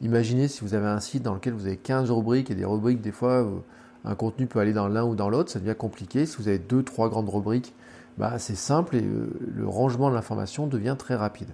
Imaginez 0.00 0.48
si 0.48 0.60
vous 0.60 0.74
avez 0.74 0.86
un 0.86 1.00
site 1.00 1.22
dans 1.22 1.34
lequel 1.34 1.54
vous 1.54 1.66
avez 1.66 1.76
15 1.76 2.10
rubriques 2.10 2.50
et 2.50 2.54
des 2.54 2.64
rubriques 2.64 3.00
des 3.00 3.12
fois 3.12 3.46
un 4.04 4.14
contenu 4.14 4.46
peut 4.46 4.58
aller 4.58 4.72
dans 4.72 4.88
l'un 4.88 5.04
ou 5.04 5.14
dans 5.14 5.30
l'autre, 5.30 5.50
ça 5.50 5.58
devient 5.58 5.74
compliqué. 5.76 6.26
Si 6.26 6.36
vous 6.36 6.48
avez 6.48 6.58
deux, 6.58 6.82
trois 6.82 7.08
grandes 7.08 7.28
rubriques, 7.28 7.74
bah, 8.18 8.38
c'est 8.38 8.54
simple 8.54 8.96
et 8.96 9.02
euh, 9.02 9.30
le 9.54 9.66
rangement 9.66 10.10
de 10.10 10.14
l'information 10.14 10.66
devient 10.66 10.96
très 10.98 11.14
rapide. 11.14 11.48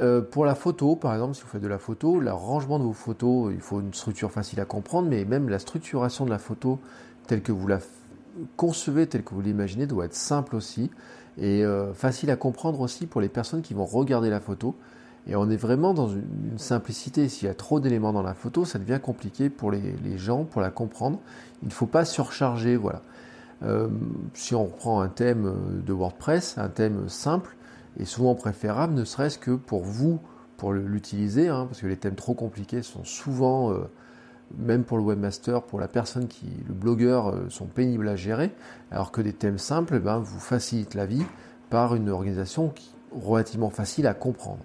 Euh, 0.00 0.20
pour 0.20 0.44
la 0.44 0.54
photo, 0.54 0.96
par 0.96 1.14
exemple, 1.14 1.34
si 1.34 1.42
vous 1.42 1.48
faites 1.48 1.62
de 1.62 1.68
la 1.68 1.78
photo, 1.78 2.18
l'arrangement 2.18 2.78
de 2.78 2.84
vos 2.84 2.92
photos, 2.92 3.52
il 3.54 3.60
faut 3.60 3.80
une 3.80 3.94
structure 3.94 4.32
facile 4.32 4.60
à 4.60 4.64
comprendre, 4.64 5.08
mais 5.08 5.24
même 5.24 5.48
la 5.48 5.60
structuration 5.60 6.24
de 6.24 6.30
la 6.30 6.38
photo 6.38 6.80
telle 7.26 7.42
que 7.42 7.52
vous 7.52 7.68
la 7.68 7.78
concevez, 8.56 9.06
telle 9.06 9.22
que 9.22 9.34
vous 9.34 9.40
l'imaginez, 9.40 9.86
doit 9.86 10.06
être 10.06 10.14
simple 10.14 10.56
aussi 10.56 10.90
et 11.38 11.64
euh, 11.64 11.92
facile 11.94 12.30
à 12.30 12.36
comprendre 12.36 12.80
aussi 12.80 13.06
pour 13.06 13.20
les 13.20 13.28
personnes 13.28 13.62
qui 13.62 13.74
vont 13.74 13.84
regarder 13.84 14.30
la 14.30 14.40
photo. 14.40 14.74
Et 15.26 15.36
on 15.36 15.48
est 15.48 15.56
vraiment 15.56 15.94
dans 15.94 16.08
une, 16.08 16.58
simplicité. 16.58 17.28
S'il 17.28 17.48
y 17.48 17.50
a 17.50 17.54
trop 17.54 17.80
d'éléments 17.80 18.12
dans 18.12 18.22
la 18.22 18.34
photo, 18.34 18.64
ça 18.64 18.78
devient 18.78 19.00
compliqué 19.02 19.48
pour 19.48 19.70
les, 19.70 20.18
gens, 20.18 20.44
pour 20.44 20.60
la 20.60 20.70
comprendre. 20.70 21.18
Il 21.62 21.68
ne 21.68 21.72
faut 21.72 21.86
pas 21.86 22.04
surcharger, 22.04 22.76
voilà. 22.76 23.00
Euh, 23.62 23.88
si 24.34 24.54
on 24.54 24.64
reprend 24.64 25.00
un 25.00 25.08
thème 25.08 25.54
de 25.86 25.92
WordPress, 25.92 26.58
un 26.58 26.68
thème 26.68 27.08
simple, 27.08 27.56
est 27.98 28.04
souvent 28.04 28.34
préférable, 28.34 28.94
ne 28.94 29.04
serait-ce 29.04 29.38
que 29.38 29.52
pour 29.52 29.82
vous, 29.82 30.20
pour 30.56 30.72
l'utiliser, 30.72 31.48
hein, 31.48 31.66
parce 31.66 31.80
que 31.80 31.86
les 31.86 31.96
thèmes 31.96 32.14
trop 32.14 32.34
compliqués 32.34 32.82
sont 32.82 33.04
souvent, 33.04 33.72
euh, 33.72 33.88
même 34.58 34.84
pour 34.84 34.98
le 34.98 35.04
webmaster, 35.04 35.62
pour 35.62 35.80
la 35.80 35.88
personne 35.88 36.28
qui, 36.28 36.46
le 36.66 36.74
blogueur, 36.74 37.28
euh, 37.28 37.46
sont 37.48 37.66
pénibles 37.66 38.08
à 38.08 38.16
gérer, 38.16 38.52
alors 38.90 39.12
que 39.12 39.20
des 39.20 39.32
thèmes 39.32 39.58
simples 39.58 39.98
ben, 40.00 40.18
vous 40.18 40.40
facilitent 40.40 40.94
la 40.94 41.06
vie 41.06 41.24
par 41.70 41.94
une 41.94 42.08
organisation 42.08 42.68
qui, 42.68 42.90
relativement 43.12 43.70
facile 43.70 44.06
à 44.06 44.14
comprendre. 44.14 44.60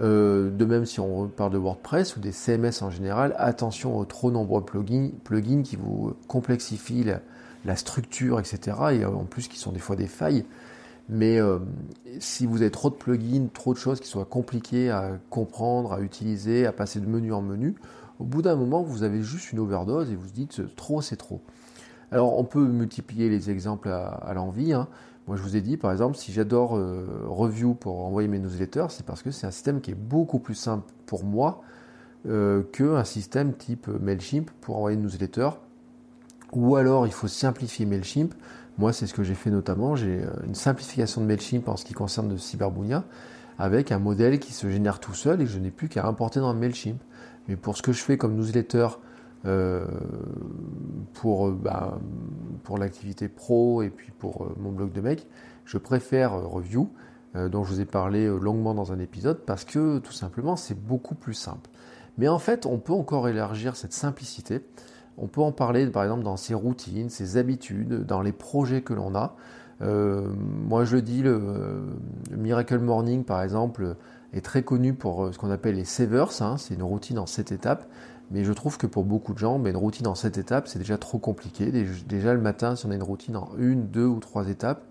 Euh, 0.00 0.50
de 0.50 0.64
même, 0.64 0.86
si 0.86 0.98
on 0.98 1.28
parle 1.28 1.52
de 1.52 1.58
WordPress 1.58 2.16
ou 2.16 2.20
des 2.20 2.32
CMS 2.32 2.82
en 2.82 2.90
général, 2.90 3.34
attention 3.38 3.96
aux 3.96 4.04
trop 4.04 4.30
nombreux 4.32 4.64
plugins, 4.64 5.62
qui 5.62 5.76
vous 5.76 6.14
complexifient 6.26 7.06
la 7.64 7.76
structure, 7.76 8.40
etc. 8.40 8.76
Et 8.92 9.04
en 9.04 9.24
plus, 9.24 9.46
qui 9.46 9.58
sont 9.58 9.70
des 9.70 9.78
fois 9.78 9.94
des 9.94 10.08
failles. 10.08 10.44
Mais 11.08 11.38
euh, 11.38 11.58
si 12.18 12.46
vous 12.46 12.62
avez 12.62 12.70
trop 12.70 12.88
de 12.88 12.94
plugins, 12.94 13.48
trop 13.52 13.74
de 13.74 13.78
choses 13.78 14.00
qui 14.00 14.08
soient 14.08 14.24
compliquées 14.24 14.90
à 14.90 15.18
comprendre, 15.30 15.92
à 15.92 16.00
utiliser, 16.00 16.66
à 16.66 16.72
passer 16.72 17.00
de 17.00 17.06
menu 17.06 17.32
en 17.32 17.42
menu, 17.42 17.74
au 18.20 18.24
bout 18.24 18.42
d'un 18.42 18.56
moment, 18.56 18.82
vous 18.82 19.02
avez 19.02 19.22
juste 19.22 19.52
une 19.52 19.58
overdose 19.58 20.10
et 20.10 20.14
vous 20.14 20.22
vous 20.22 20.30
dites 20.30 20.62
trop, 20.76 21.00
c'est 21.00 21.16
trop. 21.16 21.40
Alors, 22.10 22.38
on 22.38 22.44
peut 22.44 22.64
multiplier 22.64 23.28
les 23.28 23.50
exemples 23.50 23.88
à, 23.88 24.32
l'envie. 24.34 24.72
Hein. 24.72 24.88
Moi, 25.26 25.36
je 25.36 25.42
vous 25.42 25.56
ai 25.56 25.60
dit, 25.60 25.76
par 25.76 25.90
exemple, 25.90 26.16
si 26.16 26.32
j'adore 26.32 26.76
euh, 26.76 27.24
Review 27.26 27.74
pour 27.74 28.04
envoyer 28.04 28.28
mes 28.28 28.38
newsletters, 28.38 28.86
c'est 28.90 29.04
parce 29.04 29.22
que 29.22 29.30
c'est 29.30 29.46
un 29.46 29.50
système 29.50 29.80
qui 29.80 29.90
est 29.90 29.96
beaucoup 29.96 30.38
plus 30.38 30.54
simple 30.54 30.84
pour 31.06 31.24
moi 31.24 31.62
euh, 32.26 32.62
qu'un 32.62 33.04
système 33.04 33.52
type 33.52 33.88
MailChimp 33.88 34.50
pour 34.60 34.76
envoyer 34.76 34.96
une 34.96 35.02
newsletter. 35.02 35.50
Ou 36.52 36.76
alors, 36.76 37.06
il 37.06 37.12
faut 37.12 37.26
simplifier 37.26 37.84
MailChimp 37.84 38.32
moi, 38.78 38.92
c'est 38.92 39.06
ce 39.06 39.14
que 39.14 39.22
j'ai 39.22 39.34
fait 39.34 39.50
notamment. 39.50 39.94
J'ai 39.94 40.22
euh, 40.22 40.30
une 40.46 40.54
simplification 40.54 41.20
de 41.20 41.26
MailChimp 41.26 41.68
en 41.68 41.76
ce 41.76 41.84
qui 41.84 41.94
concerne 41.94 42.36
Cyberboonia 42.36 43.04
avec 43.58 43.92
un 43.92 44.00
modèle 44.00 44.40
qui 44.40 44.52
se 44.52 44.68
génère 44.68 44.98
tout 44.98 45.14
seul 45.14 45.40
et 45.40 45.46
je 45.46 45.58
n'ai 45.60 45.70
plus 45.70 45.88
qu'à 45.88 46.06
importer 46.06 46.40
dans 46.40 46.52
MailChimp. 46.54 47.00
Mais 47.48 47.56
pour 47.56 47.76
ce 47.76 47.82
que 47.82 47.92
je 47.92 48.02
fais 48.02 48.16
comme 48.16 48.34
newsletter 48.34 48.88
euh, 49.46 49.86
pour, 51.12 51.48
euh, 51.48 51.52
bah, 51.52 51.98
pour 52.64 52.78
l'activité 52.78 53.28
pro 53.28 53.82
et 53.82 53.90
puis 53.90 54.10
pour 54.18 54.48
mon 54.58 54.72
blog 54.72 54.92
de 54.92 55.00
mec, 55.00 55.26
je 55.64 55.78
préfère 55.78 56.32
Review, 56.32 56.90
dont 57.34 57.64
je 57.64 57.72
vous 57.72 57.80
ai 57.80 57.84
parlé 57.84 58.26
longuement 58.26 58.74
dans 58.74 58.92
un 58.92 58.98
épisode, 58.98 59.40
parce 59.44 59.64
que 59.64 59.98
tout 59.98 60.12
simplement 60.12 60.56
c'est 60.56 60.78
beaucoup 60.78 61.14
plus 61.14 61.34
simple. 61.34 61.70
Mais 62.18 62.28
en 62.28 62.38
fait, 62.38 62.66
on 62.66 62.78
peut 62.78 62.92
encore 62.92 63.28
élargir 63.28 63.76
cette 63.76 63.92
simplicité 63.92 64.60
on 65.18 65.26
peut 65.26 65.40
en 65.40 65.52
parler 65.52 65.86
par 65.86 66.02
exemple 66.02 66.24
dans 66.24 66.36
ses 66.36 66.54
routines, 66.54 67.10
ses 67.10 67.36
habitudes, 67.36 68.04
dans 68.04 68.20
les 68.20 68.32
projets 68.32 68.82
que 68.82 68.94
l'on 68.94 69.14
a. 69.14 69.36
Euh, 69.82 70.28
moi 70.38 70.84
je 70.84 70.96
le 70.96 71.02
dis, 71.02 71.22
le, 71.22 71.82
Miracle 72.36 72.78
Morning 72.78 73.24
par 73.24 73.42
exemple 73.42 73.96
est 74.32 74.44
très 74.44 74.62
connu 74.62 74.94
pour 74.94 75.24
euh, 75.24 75.32
ce 75.32 75.38
qu'on 75.38 75.50
appelle 75.50 75.76
les 75.76 75.84
savers, 75.84 76.30
hein. 76.42 76.56
c'est 76.58 76.74
une 76.74 76.82
routine 76.82 77.18
en 77.18 77.26
7 77.26 77.52
étapes. 77.52 77.86
Mais 78.30 78.42
je 78.42 78.52
trouve 78.52 78.78
que 78.78 78.86
pour 78.86 79.04
beaucoup 79.04 79.34
de 79.34 79.38
gens, 79.38 79.58
mais 79.58 79.70
une 79.70 79.76
routine 79.76 80.06
en 80.06 80.14
7 80.14 80.38
étapes, 80.38 80.66
c'est 80.66 80.78
déjà 80.78 80.96
trop 80.96 81.18
compliqué. 81.18 81.70
Déjà 82.08 82.32
le 82.32 82.40
matin, 82.40 82.74
si 82.74 82.86
on 82.86 82.90
a 82.90 82.94
une 82.94 83.02
routine 83.02 83.36
en 83.36 83.50
une, 83.58 83.86
deux 83.88 84.06
ou 84.06 84.18
trois 84.18 84.48
étapes, 84.48 84.82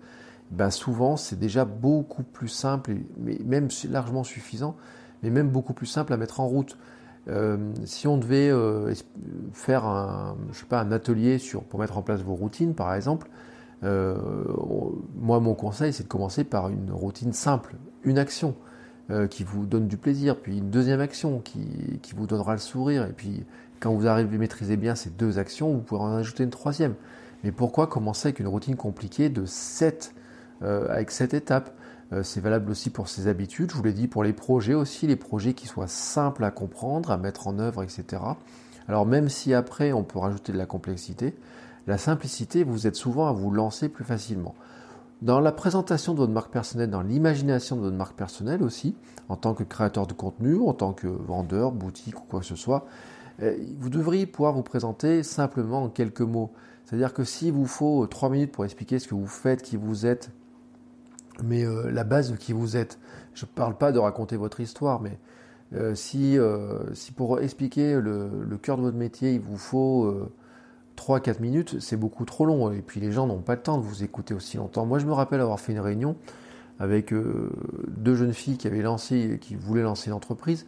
ben 0.50 0.70
souvent 0.70 1.16
c'est 1.16 1.38
déjà 1.38 1.64
beaucoup 1.64 2.22
plus 2.22 2.48
simple, 2.48 2.94
mais 3.18 3.38
même 3.44 3.68
largement 3.90 4.22
suffisant, 4.22 4.76
mais 5.22 5.30
même 5.30 5.48
beaucoup 5.48 5.72
plus 5.72 5.86
simple 5.86 6.12
à 6.12 6.16
mettre 6.16 6.40
en 6.40 6.46
route. 6.46 6.78
Euh, 7.28 7.56
si 7.84 8.06
on 8.06 8.18
devait 8.18 8.50
euh, 8.50 8.92
faire 9.52 9.84
un, 9.86 10.36
je 10.52 10.58
sais 10.58 10.66
pas, 10.66 10.80
un 10.80 10.92
atelier 10.92 11.38
sur, 11.38 11.62
pour 11.62 11.80
mettre 11.80 11.96
en 11.96 12.02
place 12.02 12.20
vos 12.20 12.34
routines, 12.34 12.74
par 12.74 12.94
exemple, 12.94 13.28
euh, 13.82 14.16
moi, 15.16 15.40
mon 15.40 15.54
conseil, 15.54 15.92
c'est 15.92 16.04
de 16.04 16.08
commencer 16.08 16.44
par 16.44 16.68
une 16.68 16.90
routine 16.90 17.32
simple, 17.32 17.76
une 18.02 18.18
action 18.18 18.54
qui 19.28 19.44
vous 19.44 19.66
donne 19.66 19.86
du 19.86 19.98
plaisir, 19.98 20.40
puis 20.40 20.56
une 20.56 20.70
deuxième 20.70 21.00
action 21.00 21.40
qui, 21.40 21.98
qui, 22.00 22.14
vous 22.14 22.26
donnera 22.26 22.52
le 22.52 22.58
sourire, 22.58 23.04
et 23.04 23.12
puis 23.12 23.44
quand 23.78 23.92
vous 23.92 24.06
arrivez 24.06 24.34
à 24.34 24.38
maîtriser 24.38 24.78
bien 24.78 24.94
ces 24.94 25.10
deux 25.10 25.38
actions, 25.38 25.74
vous 25.74 25.82
pourrez 25.82 26.04
en 26.04 26.14
ajouter 26.16 26.42
une 26.42 26.48
troisième. 26.48 26.94
Mais 27.42 27.52
pourquoi 27.52 27.86
commencer 27.86 28.28
avec 28.28 28.40
une 28.40 28.46
routine 28.46 28.76
compliquée 28.76 29.28
de 29.28 29.44
7, 29.44 30.14
avec 30.62 31.10
7 31.10 31.34
étapes? 31.34 31.68
euh, 31.68 31.83
c'est 32.22 32.40
valable 32.40 32.70
aussi 32.70 32.90
pour 32.90 33.08
ses 33.08 33.26
habitudes. 33.28 33.70
Je 33.70 33.76
vous 33.76 33.82
l'ai 33.82 33.92
dit 33.92 34.08
pour 34.08 34.22
les 34.22 34.32
projets 34.32 34.74
aussi, 34.74 35.06
les 35.06 35.16
projets 35.16 35.54
qui 35.54 35.66
soient 35.66 35.88
simples 35.88 36.44
à 36.44 36.50
comprendre, 36.50 37.10
à 37.10 37.16
mettre 37.16 37.48
en 37.48 37.58
œuvre, 37.58 37.82
etc. 37.82 38.22
Alors 38.88 39.06
même 39.06 39.28
si 39.28 39.54
après 39.54 39.92
on 39.92 40.04
peut 40.04 40.18
rajouter 40.18 40.52
de 40.52 40.58
la 40.58 40.66
complexité, 40.66 41.34
la 41.86 41.98
simplicité 41.98 42.64
vous 42.64 42.86
aide 42.86 42.94
souvent 42.94 43.26
à 43.26 43.32
vous 43.32 43.50
lancer 43.50 43.88
plus 43.88 44.04
facilement. 44.04 44.54
Dans 45.22 45.40
la 45.40 45.52
présentation 45.52 46.12
de 46.12 46.18
votre 46.18 46.32
marque 46.32 46.52
personnelle, 46.52 46.90
dans 46.90 47.02
l'imagination 47.02 47.76
de 47.76 47.82
votre 47.82 47.96
marque 47.96 48.16
personnelle 48.16 48.62
aussi, 48.62 48.94
en 49.28 49.36
tant 49.36 49.54
que 49.54 49.62
créateur 49.62 50.06
de 50.06 50.12
contenu, 50.12 50.60
en 50.60 50.74
tant 50.74 50.92
que 50.92 51.06
vendeur, 51.06 51.72
boutique 51.72 52.20
ou 52.20 52.24
quoi 52.28 52.40
que 52.40 52.46
ce 52.46 52.56
soit, 52.56 52.86
euh, 53.42 53.56
vous 53.78 53.90
devriez 53.90 54.26
pouvoir 54.26 54.52
vous 54.52 54.62
présenter 54.62 55.22
simplement 55.22 55.84
en 55.84 55.88
quelques 55.88 56.20
mots. 56.20 56.52
C'est-à-dire 56.84 57.14
que 57.14 57.24
s'il 57.24 57.52
vous 57.52 57.66
faut 57.66 58.06
trois 58.06 58.28
minutes 58.28 58.52
pour 58.52 58.64
expliquer 58.64 58.98
ce 58.98 59.08
que 59.08 59.14
vous 59.14 59.26
faites, 59.26 59.62
qui 59.62 59.76
vous 59.76 60.04
êtes, 60.04 60.30
mais 61.42 61.64
euh, 61.64 61.90
la 61.90 62.04
base 62.04 62.30
de 62.30 62.36
qui 62.36 62.52
vous 62.52 62.76
êtes. 62.76 62.98
Je 63.34 63.44
ne 63.44 63.50
parle 63.50 63.76
pas 63.76 63.92
de 63.92 63.98
raconter 63.98 64.36
votre 64.36 64.60
histoire, 64.60 65.00
mais 65.00 65.18
euh, 65.74 65.94
si, 65.94 66.38
euh, 66.38 66.94
si 66.94 67.12
pour 67.12 67.40
expliquer 67.40 68.00
le, 68.00 68.58
cœur 68.62 68.76
de 68.76 68.82
votre 68.82 68.96
métier, 68.96 69.32
il 69.32 69.40
vous 69.40 69.56
faut 69.56 70.28
3-4 70.96 71.40
minutes, 71.40 71.80
c'est 71.80 71.96
beaucoup 71.96 72.24
trop 72.24 72.46
long. 72.46 72.70
Et 72.70 72.80
puis 72.80 73.00
les 73.00 73.10
gens 73.10 73.26
n'ont 73.26 73.40
pas 73.40 73.56
le 73.56 73.62
temps 73.62 73.78
de 73.78 73.82
vous 73.82 74.04
écouter 74.04 74.34
aussi 74.34 74.56
longtemps. 74.56 74.86
Moi, 74.86 74.98
je 74.98 75.06
me 75.06 75.12
rappelle 75.12 75.40
avoir 75.40 75.58
fait 75.58 75.72
une 75.72 75.80
réunion 75.80 76.16
avec 76.78 77.12
deux 77.12 78.14
jeunes 78.14 78.32
filles 78.32 78.56
qui 78.56 78.66
avaient 78.66 78.82
lancé, 78.82 79.38
qui 79.40 79.54
voulaient 79.54 79.82
lancer 79.82 80.10
une 80.10 80.16
entreprise. 80.16 80.66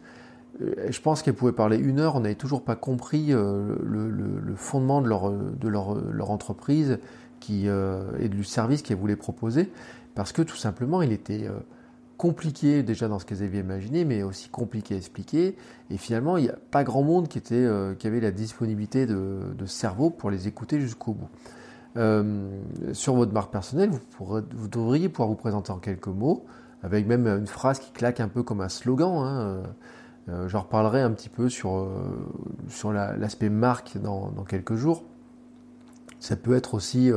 Je 0.59 1.01
pense 1.01 1.21
qu'elles 1.21 1.35
pouvaient 1.35 1.51
parler 1.51 1.77
une 1.77 1.99
heure, 1.99 2.15
on 2.15 2.21
n'avait 2.21 2.35
toujours 2.35 2.63
pas 2.63 2.75
compris 2.75 3.27
le, 3.27 4.53
fondement 4.55 5.01
de 5.01 5.07
leur, 5.07 6.31
entreprise 6.31 6.99
et 7.49 8.29
du 8.29 8.43
service 8.43 8.81
qu'elles 8.81 8.97
voulaient 8.97 9.15
proposer 9.15 9.69
parce 10.17 10.31
que 10.31 10.41
tout 10.41 10.55
simplement 10.55 11.03
il 11.03 11.11
était 11.11 11.45
euh, 11.45 11.59
compliqué 12.17 12.81
déjà 12.81 13.07
dans 13.07 13.19
ce 13.19 13.25
qu'elles 13.25 13.43
avaient 13.43 13.59
imaginé, 13.59 14.03
mais 14.03 14.23
aussi 14.23 14.49
compliqué 14.49 14.95
à 14.95 14.97
expliquer. 14.97 15.55
Et 15.91 15.97
finalement, 15.97 16.37
il 16.37 16.45
n'y 16.45 16.49
a 16.49 16.57
pas 16.71 16.83
grand 16.83 17.03
monde 17.03 17.27
qui, 17.27 17.37
était, 17.37 17.53
euh, 17.53 17.93
qui 17.93 18.07
avait 18.07 18.19
la 18.19 18.31
disponibilité 18.31 19.05
de, 19.05 19.53
cerveau 19.67 20.09
pour 20.09 20.31
les 20.31 20.47
écouter 20.47 20.81
jusqu'au 20.81 21.13
bout. 21.13 21.29
Euh, 21.97 22.49
sur 22.93 23.13
votre 23.13 23.31
marque 23.31 23.51
personnelle, 23.51 23.91
vous, 24.17 24.41
devriez 24.67 25.07
pouvoir 25.07 25.29
vous 25.29 25.35
présenter 25.35 25.71
en 25.71 25.77
quelques 25.77 26.07
mots, 26.07 26.47
avec 26.81 27.05
même 27.05 27.27
une 27.27 27.45
phrase 27.45 27.77
qui 27.77 27.91
claque 27.91 28.19
un 28.19 28.27
peu 28.27 28.41
comme 28.41 28.61
un 28.61 28.69
slogan. 28.69 29.23
Hein. 29.23 30.47
J'en 30.47 30.61
reparlerai 30.61 31.01
un 31.01 31.11
petit 31.11 31.29
peu 31.29 31.47
sur, 31.47 31.89
sur 32.69 32.91
l'aspect 32.91 33.49
marque 33.49 33.99
dans, 33.99 34.31
quelques 34.49 34.75
jours. 34.75 35.03
Ça 36.19 36.35
peut 36.35 36.55
être 36.55 36.73
aussi 36.73 37.11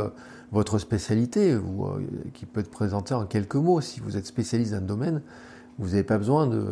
votre 0.52 0.78
spécialité, 0.78 1.52
euh, 1.52 1.60
qui 2.34 2.46
peut 2.46 2.60
être 2.60 2.70
présentée 2.70 3.14
en 3.14 3.24
quelques 3.24 3.56
mots. 3.56 3.80
Si 3.80 4.00
vous 4.00 4.16
êtes 4.16 4.26
spécialiste 4.26 4.72
d'un 4.72 4.80
domaine, 4.80 5.22
vous 5.78 5.88
n'avez 5.90 6.02
pas 6.02 6.18
besoin 6.18 6.46
de, 6.46 6.64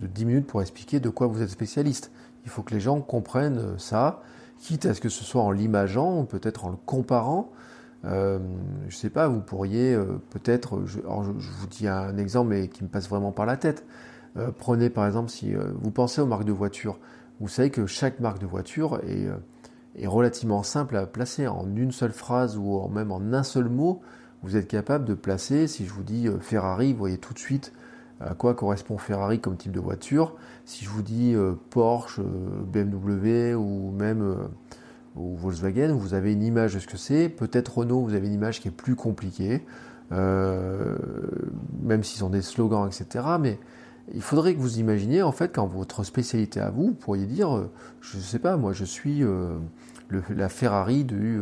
de, 0.00 0.06
10 0.06 0.24
minutes 0.24 0.46
pour 0.46 0.62
expliquer 0.62 1.00
de 1.00 1.08
quoi 1.08 1.26
vous 1.26 1.42
êtes 1.42 1.50
spécialiste. 1.50 2.10
Il 2.44 2.50
faut 2.50 2.62
que 2.62 2.74
les 2.74 2.80
gens 2.80 3.00
comprennent 3.00 3.78
ça, 3.78 4.22
quitte 4.58 4.86
à 4.86 4.94
ce 4.94 5.00
que 5.00 5.08
ce 5.08 5.24
soit 5.24 5.42
en 5.42 5.50
l'imageant, 5.50 6.24
peut-être 6.24 6.64
en 6.64 6.70
le 6.70 6.76
comparant. 6.76 7.52
Euh, 8.04 8.38
je 8.88 8.94
ne 8.94 8.98
sais 8.98 9.10
pas, 9.10 9.28
vous 9.28 9.40
pourriez 9.40 9.94
euh, 9.94 10.20
peut-être, 10.30 10.82
je, 10.86 11.00
je, 11.00 11.50
vous 11.50 11.66
dis 11.66 11.88
un 11.88 12.16
exemple 12.18 12.50
mais 12.50 12.68
qui 12.68 12.84
me 12.84 12.88
passe 12.88 13.08
vraiment 13.08 13.32
par 13.32 13.46
la 13.46 13.56
tête. 13.56 13.84
prenez 14.58 14.90
par 14.90 15.06
exemple 15.06 15.30
si 15.30 15.54
vous 15.54 15.90
pensez 15.90 16.20
aux 16.20 16.26
marques 16.26 16.44
de 16.44 16.52
voitures, 16.52 16.98
vous 17.40 17.48
savez 17.48 17.70
que 17.70 17.86
chaque 17.86 18.20
marque 18.20 18.38
de 18.38 18.46
voiture 18.46 19.00
est 19.06 19.28
est 19.96 20.06
relativement 20.06 20.62
simple 20.62 20.96
à 20.96 21.06
placer. 21.06 21.46
En 21.46 21.74
une 21.74 21.92
seule 21.92 22.12
phrase 22.12 22.56
ou 22.56 22.86
même 22.88 23.10
en 23.10 23.20
un 23.32 23.42
seul 23.42 23.68
mot, 23.68 24.02
vous 24.42 24.56
êtes 24.56 24.68
capable 24.68 25.04
de 25.04 25.14
placer, 25.14 25.66
si 25.66 25.86
je 25.86 25.92
vous 25.92 26.02
dis 26.02 26.28
euh, 26.28 26.38
Ferrari, 26.38 26.92
vous 26.92 26.98
voyez 26.98 27.18
tout 27.18 27.34
de 27.34 27.38
suite 27.38 27.72
à 28.20 28.34
quoi 28.34 28.54
correspond 28.54 28.96
Ferrari 28.96 29.40
comme 29.40 29.56
type 29.56 29.72
de 29.72 29.80
voiture. 29.80 30.36
Si 30.64 30.84
je 30.84 30.90
vous 30.90 31.02
dis 31.02 31.34
euh, 31.34 31.54
Porsche, 31.70 32.20
euh, 32.20 32.62
BMW 32.64 33.54
ou 33.54 33.90
même 33.90 34.36
Volkswagen, 35.16 35.94
vous 35.94 36.14
avez 36.14 36.32
une 36.32 36.42
image 36.42 36.74
de 36.74 36.78
ce 36.78 36.86
que 36.86 36.96
c'est. 36.96 37.28
Peut-être 37.28 37.78
Renault, 37.78 38.02
vous 38.02 38.14
avez 38.14 38.26
une 38.26 38.34
image 38.34 38.60
qui 38.60 38.68
est 38.68 38.72
plus 38.72 38.94
compliquée, 38.94 39.66
même 40.10 42.02
s'ils 42.02 42.24
ont 42.24 42.30
des 42.30 42.42
slogans, 42.42 42.86
etc. 42.86 43.24
Mais 43.40 43.58
il 44.14 44.22
faudrait 44.22 44.54
que 44.54 44.60
vous 44.60 44.78
imaginiez, 44.78 45.22
en 45.22 45.32
fait, 45.32 45.54
quand 45.54 45.66
votre 45.66 46.04
spécialité 46.04 46.60
à 46.60 46.70
vous, 46.70 46.88
vous 46.88 46.94
pourriez 46.94 47.26
dire, 47.26 47.56
euh, 47.56 47.70
je 48.00 48.16
ne 48.16 48.22
sais 48.22 48.38
pas, 48.38 48.56
moi, 48.56 48.72
je 48.72 48.84
suis 48.84 49.22
euh, 49.24 49.58
la 50.30 50.48
Ferrari 50.48 51.04
du, 51.04 51.40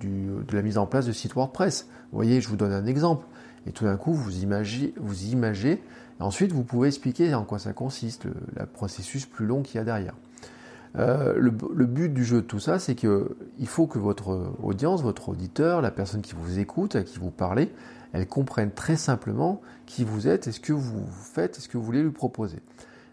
de 0.00 0.56
la 0.56 0.62
mise 0.62 0.78
en 0.78 0.86
place 0.86 1.06
de 1.06 1.12
site 1.12 1.34
WordPress. 1.34 1.88
Vous 2.10 2.16
voyez, 2.16 2.40
je 2.40 2.48
vous 2.48 2.56
donne 2.56 2.72
un 2.72 2.86
exemple. 2.86 3.26
Et 3.66 3.72
tout 3.72 3.84
d'un 3.84 3.96
coup, 3.96 4.12
vous 4.12 4.42
imagez, 4.42 4.94
vous 4.98 5.26
imagez, 5.26 5.82
et 6.20 6.22
ensuite, 6.22 6.52
vous 6.52 6.64
pouvez 6.64 6.88
expliquer 6.88 7.34
en 7.34 7.44
quoi 7.44 7.58
ça 7.58 7.72
consiste, 7.72 8.26
le, 8.26 8.66
processus 8.66 9.24
plus 9.24 9.46
long 9.46 9.62
qu'il 9.62 9.76
y 9.76 9.80
a 9.80 9.84
derrière. 9.84 10.14
Le, 10.94 11.50
but 11.50 12.12
du 12.12 12.24
jeu 12.24 12.42
de 12.42 12.46
tout 12.46 12.58
ça, 12.58 12.78
c'est 12.78 12.94
qu'il 12.94 13.66
faut 13.66 13.86
que 13.86 13.98
votre 13.98 14.54
audience, 14.62 15.02
votre 15.02 15.28
auditeur, 15.28 15.80
la 15.80 15.90
personne 15.90 16.20
qui 16.20 16.34
vous 16.34 16.58
écoute, 16.58 16.96
à 16.96 17.02
qui 17.02 17.18
vous 17.18 17.30
parlez, 17.30 17.72
elles 18.12 18.26
comprennent 18.26 18.72
très 18.72 18.96
simplement 18.96 19.60
qui 19.86 20.04
vous 20.04 20.28
êtes 20.28 20.48
et 20.48 20.52
ce 20.52 20.60
que 20.60 20.72
vous 20.72 21.06
faites 21.10 21.58
et 21.58 21.60
ce 21.60 21.68
que 21.68 21.78
vous 21.78 21.84
voulez 21.84 22.02
lui 22.02 22.10
proposer. 22.10 22.58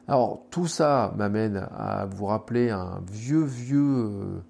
Alors 0.08 0.42
tout 0.52 0.68
ça 0.68 1.14
m'amène 1.18 1.68
à 1.78 2.06
vous 2.06 2.26
rappeler 2.26 2.70
un 2.70 3.02
vieux 3.12 3.44
vieux 3.44 3.82
euh, 3.82 4.42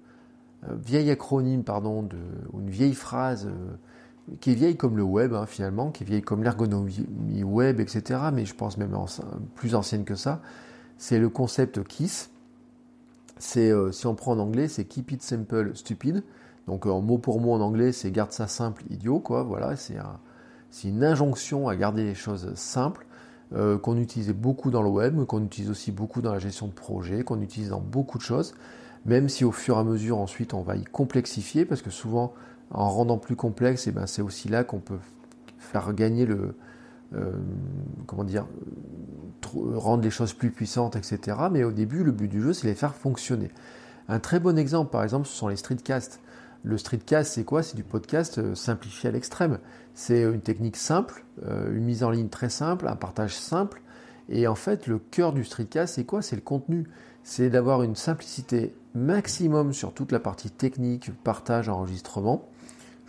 vieil 0.70 1.10
acronyme 1.10 1.64
pardon 1.64 2.02
de, 2.02 2.16
une 2.54 2.70
vieille 2.70 2.94
phrase 2.94 3.46
euh, 3.46 4.36
qui 4.40 4.52
est 4.52 4.54
vieille 4.54 4.76
comme 4.76 4.96
le 4.96 5.02
web 5.02 5.34
hein, 5.34 5.46
finalement, 5.46 5.90
qui 5.90 6.04
est 6.04 6.06
vieille 6.06 6.22
comme 6.22 6.44
l'ergonomie 6.44 7.42
web 7.42 7.80
etc. 7.80 8.20
Mais 8.32 8.44
je 8.44 8.54
pense 8.54 8.76
même 8.78 8.96
plus 9.54 9.74
ancienne 9.74 10.04
que 10.04 10.14
ça. 10.14 10.40
C'est 10.96 11.18
le 11.18 11.28
concept 11.28 11.82
KISS. 11.82 12.30
C'est 13.38 13.70
euh, 13.70 13.92
si 13.92 14.06
on 14.06 14.14
prend 14.14 14.32
en 14.32 14.38
anglais, 14.38 14.68
c'est 14.68 14.84
Keep 14.84 15.12
It 15.12 15.22
Simple 15.22 15.72
Stupid. 15.74 16.22
Donc 16.66 16.86
en 16.86 17.00
mot 17.00 17.18
pour 17.18 17.40
mot 17.40 17.52
en 17.52 17.60
anglais, 17.60 17.92
c'est 17.92 18.10
garde 18.10 18.32
ça 18.32 18.46
simple, 18.46 18.84
idiot 18.90 19.20
quoi. 19.20 19.42
Voilà, 19.42 19.76
c'est 19.76 19.96
un, 19.96 20.18
c'est 20.70 20.88
une 20.88 21.04
injonction 21.04 21.68
à 21.68 21.76
garder 21.76 22.04
les 22.04 22.14
choses 22.14 22.52
simples, 22.54 23.06
euh, 23.54 23.78
qu'on 23.78 23.96
utilise 23.96 24.32
beaucoup 24.32 24.70
dans 24.70 24.82
le 24.82 24.90
web, 24.90 25.24
qu'on 25.24 25.42
utilise 25.42 25.70
aussi 25.70 25.92
beaucoup 25.92 26.20
dans 26.20 26.32
la 26.32 26.38
gestion 26.38 26.66
de 26.66 26.72
projet, 26.72 27.24
qu'on 27.24 27.40
utilise 27.40 27.70
dans 27.70 27.80
beaucoup 27.80 28.18
de 28.18 28.22
choses, 28.22 28.54
même 29.06 29.28
si 29.28 29.44
au 29.44 29.52
fur 29.52 29.76
et 29.76 29.80
à 29.80 29.84
mesure 29.84 30.18
ensuite 30.18 30.52
on 30.52 30.62
va 30.62 30.76
y 30.76 30.84
complexifier, 30.84 31.64
parce 31.64 31.80
que 31.80 31.90
souvent 31.90 32.34
en 32.70 32.90
rendant 32.90 33.18
plus 33.18 33.36
complexe, 33.36 33.86
eh 33.86 33.92
ben, 33.92 34.06
c'est 34.06 34.22
aussi 34.22 34.48
là 34.48 34.64
qu'on 34.64 34.80
peut 34.80 34.98
faire 35.58 35.94
gagner 35.94 36.26
le... 36.26 36.54
Euh, 37.14 37.32
comment 38.06 38.24
dire 38.24 38.46
rendre 39.54 40.02
les 40.02 40.10
choses 40.10 40.32
plus 40.32 40.50
puissantes, 40.50 40.96
etc. 40.96 41.36
Mais 41.50 41.64
au 41.64 41.72
début, 41.72 42.04
le 42.04 42.12
but 42.12 42.28
du 42.28 42.42
jeu, 42.42 42.52
c'est 42.52 42.66
les 42.66 42.74
faire 42.74 42.94
fonctionner. 42.94 43.50
Un 44.08 44.20
très 44.20 44.40
bon 44.40 44.58
exemple, 44.58 44.90
par 44.90 45.02
exemple, 45.02 45.26
ce 45.26 45.34
sont 45.34 45.48
les 45.48 45.56
streetcasts. 45.56 46.20
Le 46.64 46.76
streetcast, 46.76 47.34
c'est 47.34 47.44
quoi? 47.44 47.62
C'est 47.62 47.76
du 47.76 47.84
podcast 47.84 48.38
euh, 48.38 48.54
simplifié 48.54 49.08
à 49.08 49.12
l'extrême. 49.12 49.58
C'est 49.94 50.22
une 50.22 50.40
technique 50.40 50.76
simple, 50.76 51.24
euh, 51.46 51.72
une 51.72 51.84
mise 51.84 52.02
en 52.02 52.10
ligne 52.10 52.28
très 52.28 52.48
simple, 52.48 52.88
un 52.88 52.96
partage 52.96 53.36
simple. 53.36 53.80
Et 54.28 54.46
en 54.46 54.54
fait, 54.54 54.86
le 54.86 54.98
cœur 54.98 55.32
du 55.32 55.44
streetcast, 55.44 55.94
c'est 55.94 56.04
quoi? 56.04 56.20
C'est 56.20 56.36
le 56.36 56.42
contenu. 56.42 56.88
C'est 57.22 57.48
d'avoir 57.48 57.82
une 57.82 57.96
simplicité 57.96 58.74
maximum 58.94 59.72
sur 59.72 59.92
toute 59.92 60.12
la 60.12 60.20
partie 60.20 60.50
technique, 60.50 61.12
partage, 61.22 61.68
enregistrement, 61.68 62.48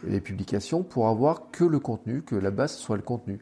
les 0.06 0.22
publications, 0.22 0.84
pour 0.84 1.08
avoir 1.08 1.52
que 1.52 1.64
le 1.64 1.80
contenu, 1.80 2.22
que 2.22 2.36
la 2.36 2.52
base 2.52 2.76
soit 2.76 2.98
le 2.98 3.02
contenu. 3.02 3.40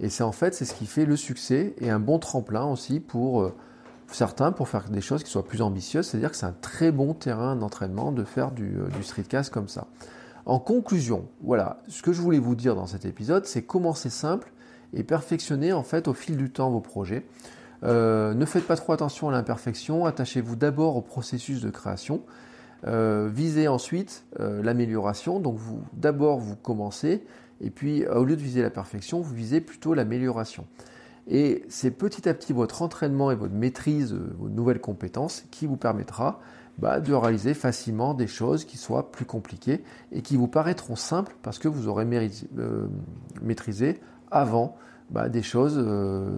Et 0.00 0.08
c'est 0.08 0.22
en 0.22 0.32
fait, 0.32 0.54
c'est 0.54 0.64
ce 0.64 0.74
qui 0.74 0.86
fait 0.86 1.06
le 1.06 1.16
succès 1.16 1.74
et 1.80 1.90
un 1.90 2.00
bon 2.00 2.18
tremplin 2.18 2.64
aussi 2.64 3.00
pour 3.00 3.42
euh, 3.42 3.54
certains 4.12 4.52
pour 4.52 4.68
faire 4.68 4.88
des 4.88 5.00
choses 5.00 5.22
qui 5.22 5.30
soient 5.30 5.44
plus 5.44 5.62
ambitieuses, 5.62 6.06
c'est-à-dire 6.06 6.30
que 6.30 6.36
c'est 6.36 6.46
un 6.46 6.54
très 6.60 6.92
bon 6.92 7.14
terrain 7.14 7.56
d'entraînement 7.56 8.12
de 8.12 8.24
faire 8.24 8.52
du, 8.52 8.76
euh, 8.78 9.02
streetcast 9.02 9.52
comme 9.52 9.68
ça. 9.68 9.86
En 10.44 10.58
conclusion, 10.58 11.26
voilà, 11.42 11.80
ce 11.88 12.02
que 12.02 12.12
je 12.12 12.20
voulais 12.20 12.38
vous 12.38 12.54
dire 12.54 12.76
dans 12.76 12.86
cet 12.86 13.04
épisode, 13.04 13.46
c'est 13.46 13.62
commencer 13.62 14.10
simple 14.10 14.52
et 14.94 15.02
perfectionner 15.02 15.72
en 15.72 15.82
fait 15.82 16.06
au 16.08 16.14
fil 16.14 16.36
du 16.36 16.50
temps 16.50 16.70
vos 16.70 16.80
projets. 16.80 17.26
Euh, 17.82 18.32
ne 18.32 18.44
faites 18.44 18.66
pas 18.66 18.76
trop 18.76 18.92
attention 18.92 19.28
à 19.28 19.32
l'imperfection, 19.32 20.06
attachez-vous 20.06 20.56
d'abord 20.56 20.96
au 20.96 21.02
processus 21.02 21.60
de 21.60 21.70
création, 21.70 22.22
euh, 22.86 23.28
visez 23.32 23.68
ensuite 23.68 24.24
l'amélioration, 24.38 25.40
donc 25.40 25.56
vous 25.56 25.82
d'abord 25.92 26.38
vous 26.38 26.56
commencez, 26.56 27.24
et 27.60 27.70
puis 27.70 28.06
au 28.06 28.24
lieu 28.24 28.36
de 28.36 28.42
viser 28.42 28.62
la 28.62 28.70
perfection, 28.70 29.20
vous 29.20 29.34
visez 29.34 29.60
plutôt 29.60 29.94
l'amélioration. 29.94 30.66
Et 31.28 31.64
c'est 31.68 31.90
petit 31.90 32.28
à 32.28 32.34
petit 32.34 32.52
votre 32.52 32.82
entraînement 32.82 33.30
et 33.30 33.34
votre 33.34 33.54
maîtrise 33.54 34.12
de 34.12 34.32
vos 34.38 34.48
nouvelles 34.48 34.80
compétences 34.80 35.44
qui 35.50 35.66
vous 35.66 35.76
permettra 35.76 36.40
bah, 36.78 37.00
de 37.00 37.12
réaliser 37.14 37.54
facilement 37.54 38.14
des 38.14 38.26
choses 38.26 38.64
qui 38.64 38.76
soient 38.76 39.10
plus 39.10 39.24
compliquées 39.24 39.82
et 40.12 40.22
qui 40.22 40.36
vous 40.36 40.46
paraîtront 40.46 40.94
simples 40.94 41.34
parce 41.42 41.58
que 41.58 41.68
vous 41.68 41.88
aurez 41.88 42.06
euh, 42.58 42.86
maîtrisé 43.42 44.00
avant 44.30 44.76
bah, 45.10 45.28
des 45.28 45.42
choses 45.42 45.76
euh, 45.78 46.28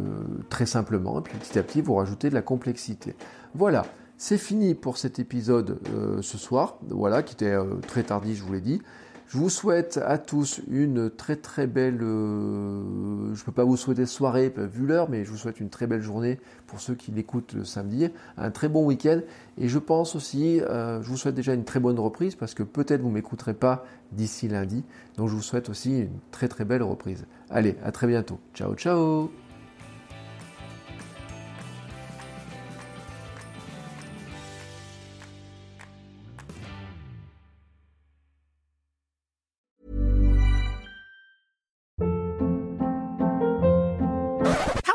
très 0.49 0.65
simplement. 0.65 1.19
Et 1.19 1.23
puis 1.23 1.37
petit 1.37 1.59
à 1.59 1.63
petit, 1.63 1.83
vous 1.83 1.95
rajoutez 1.95 2.31
de 2.31 2.35
la 2.35 2.43
complexité. 2.43 3.15
Voilà, 3.55 3.85
c'est 4.17 4.39
fini 4.39 4.75
pour 4.75 4.97
cet 4.97 5.19
épisode 5.19 5.81
euh, 5.93 6.23
ce 6.23 6.39
soir, 6.39 6.79
voilà, 6.89 7.23
qui 7.23 7.35
était 7.35 7.57
très 7.87 8.05
tardif, 8.05 8.39
je 8.39 8.45
vous 8.45 8.53
l'ai 8.53 8.61
dit. 8.61 8.81
Je 9.29 9.37
vous 9.37 9.51
souhaite 9.51 10.01
à 10.03 10.17
tous 10.17 10.63
une 10.71 11.11
très 11.11 11.37
très 11.37 11.67
belle, 11.67 11.99
euh, 12.01 13.35
je 13.35 13.41
ne 13.41 13.45
peux 13.45 13.53
pas 13.53 13.65
vous 13.65 13.77
souhaiter 13.77 14.07
soirée 14.07 14.51
vu 14.57 14.87
l'heure, 14.87 15.11
mais 15.11 15.27
je 15.27 15.31
vous 15.31 15.37
souhaite 15.37 15.61
une 15.61 15.69
très 15.69 15.87
belle 15.87 16.01
journée 16.01 16.41
pour 16.67 16.81
ceux 16.81 16.95
qui 16.95 17.11
l'écoutent 17.11 17.53
le 17.53 17.67
samedi, 17.67 18.09
un 18.39 18.51
très 18.51 18.71
bon 18.71 18.87
week-end 18.87 19.21
et 19.59 19.69
je 19.69 19.79
pense 19.79 20.17
aussi, 20.17 20.63
euh, 20.63 21.03
je 21.03 21.11
vous 21.11 21.19
souhaite 21.19 21.35
déjà 21.35 21.53
une 21.53 21.65
très 21.65 21.79
bonne 21.79 21.99
reprise 21.99 22.37
parce 22.37 22.55
que 22.55 22.63
peut-être 22.63 23.03
vous 23.03 23.11
m'écouterez 23.11 23.55
pas 23.55 23.85
d'ici 24.13 24.49
lundi, 24.49 24.83
donc 25.19 25.29
je 25.29 25.35
vous 25.35 25.43
souhaite 25.43 25.69
aussi 25.69 26.01
une 26.01 26.21
très 26.31 26.49
très 26.49 26.65
belle 26.65 26.83
reprise. 26.83 27.27
Allez, 27.51 27.77
à 27.85 27.93
très 27.93 28.07
bientôt. 28.07 28.39
Ciao 28.55 28.75
ciao 28.77 29.31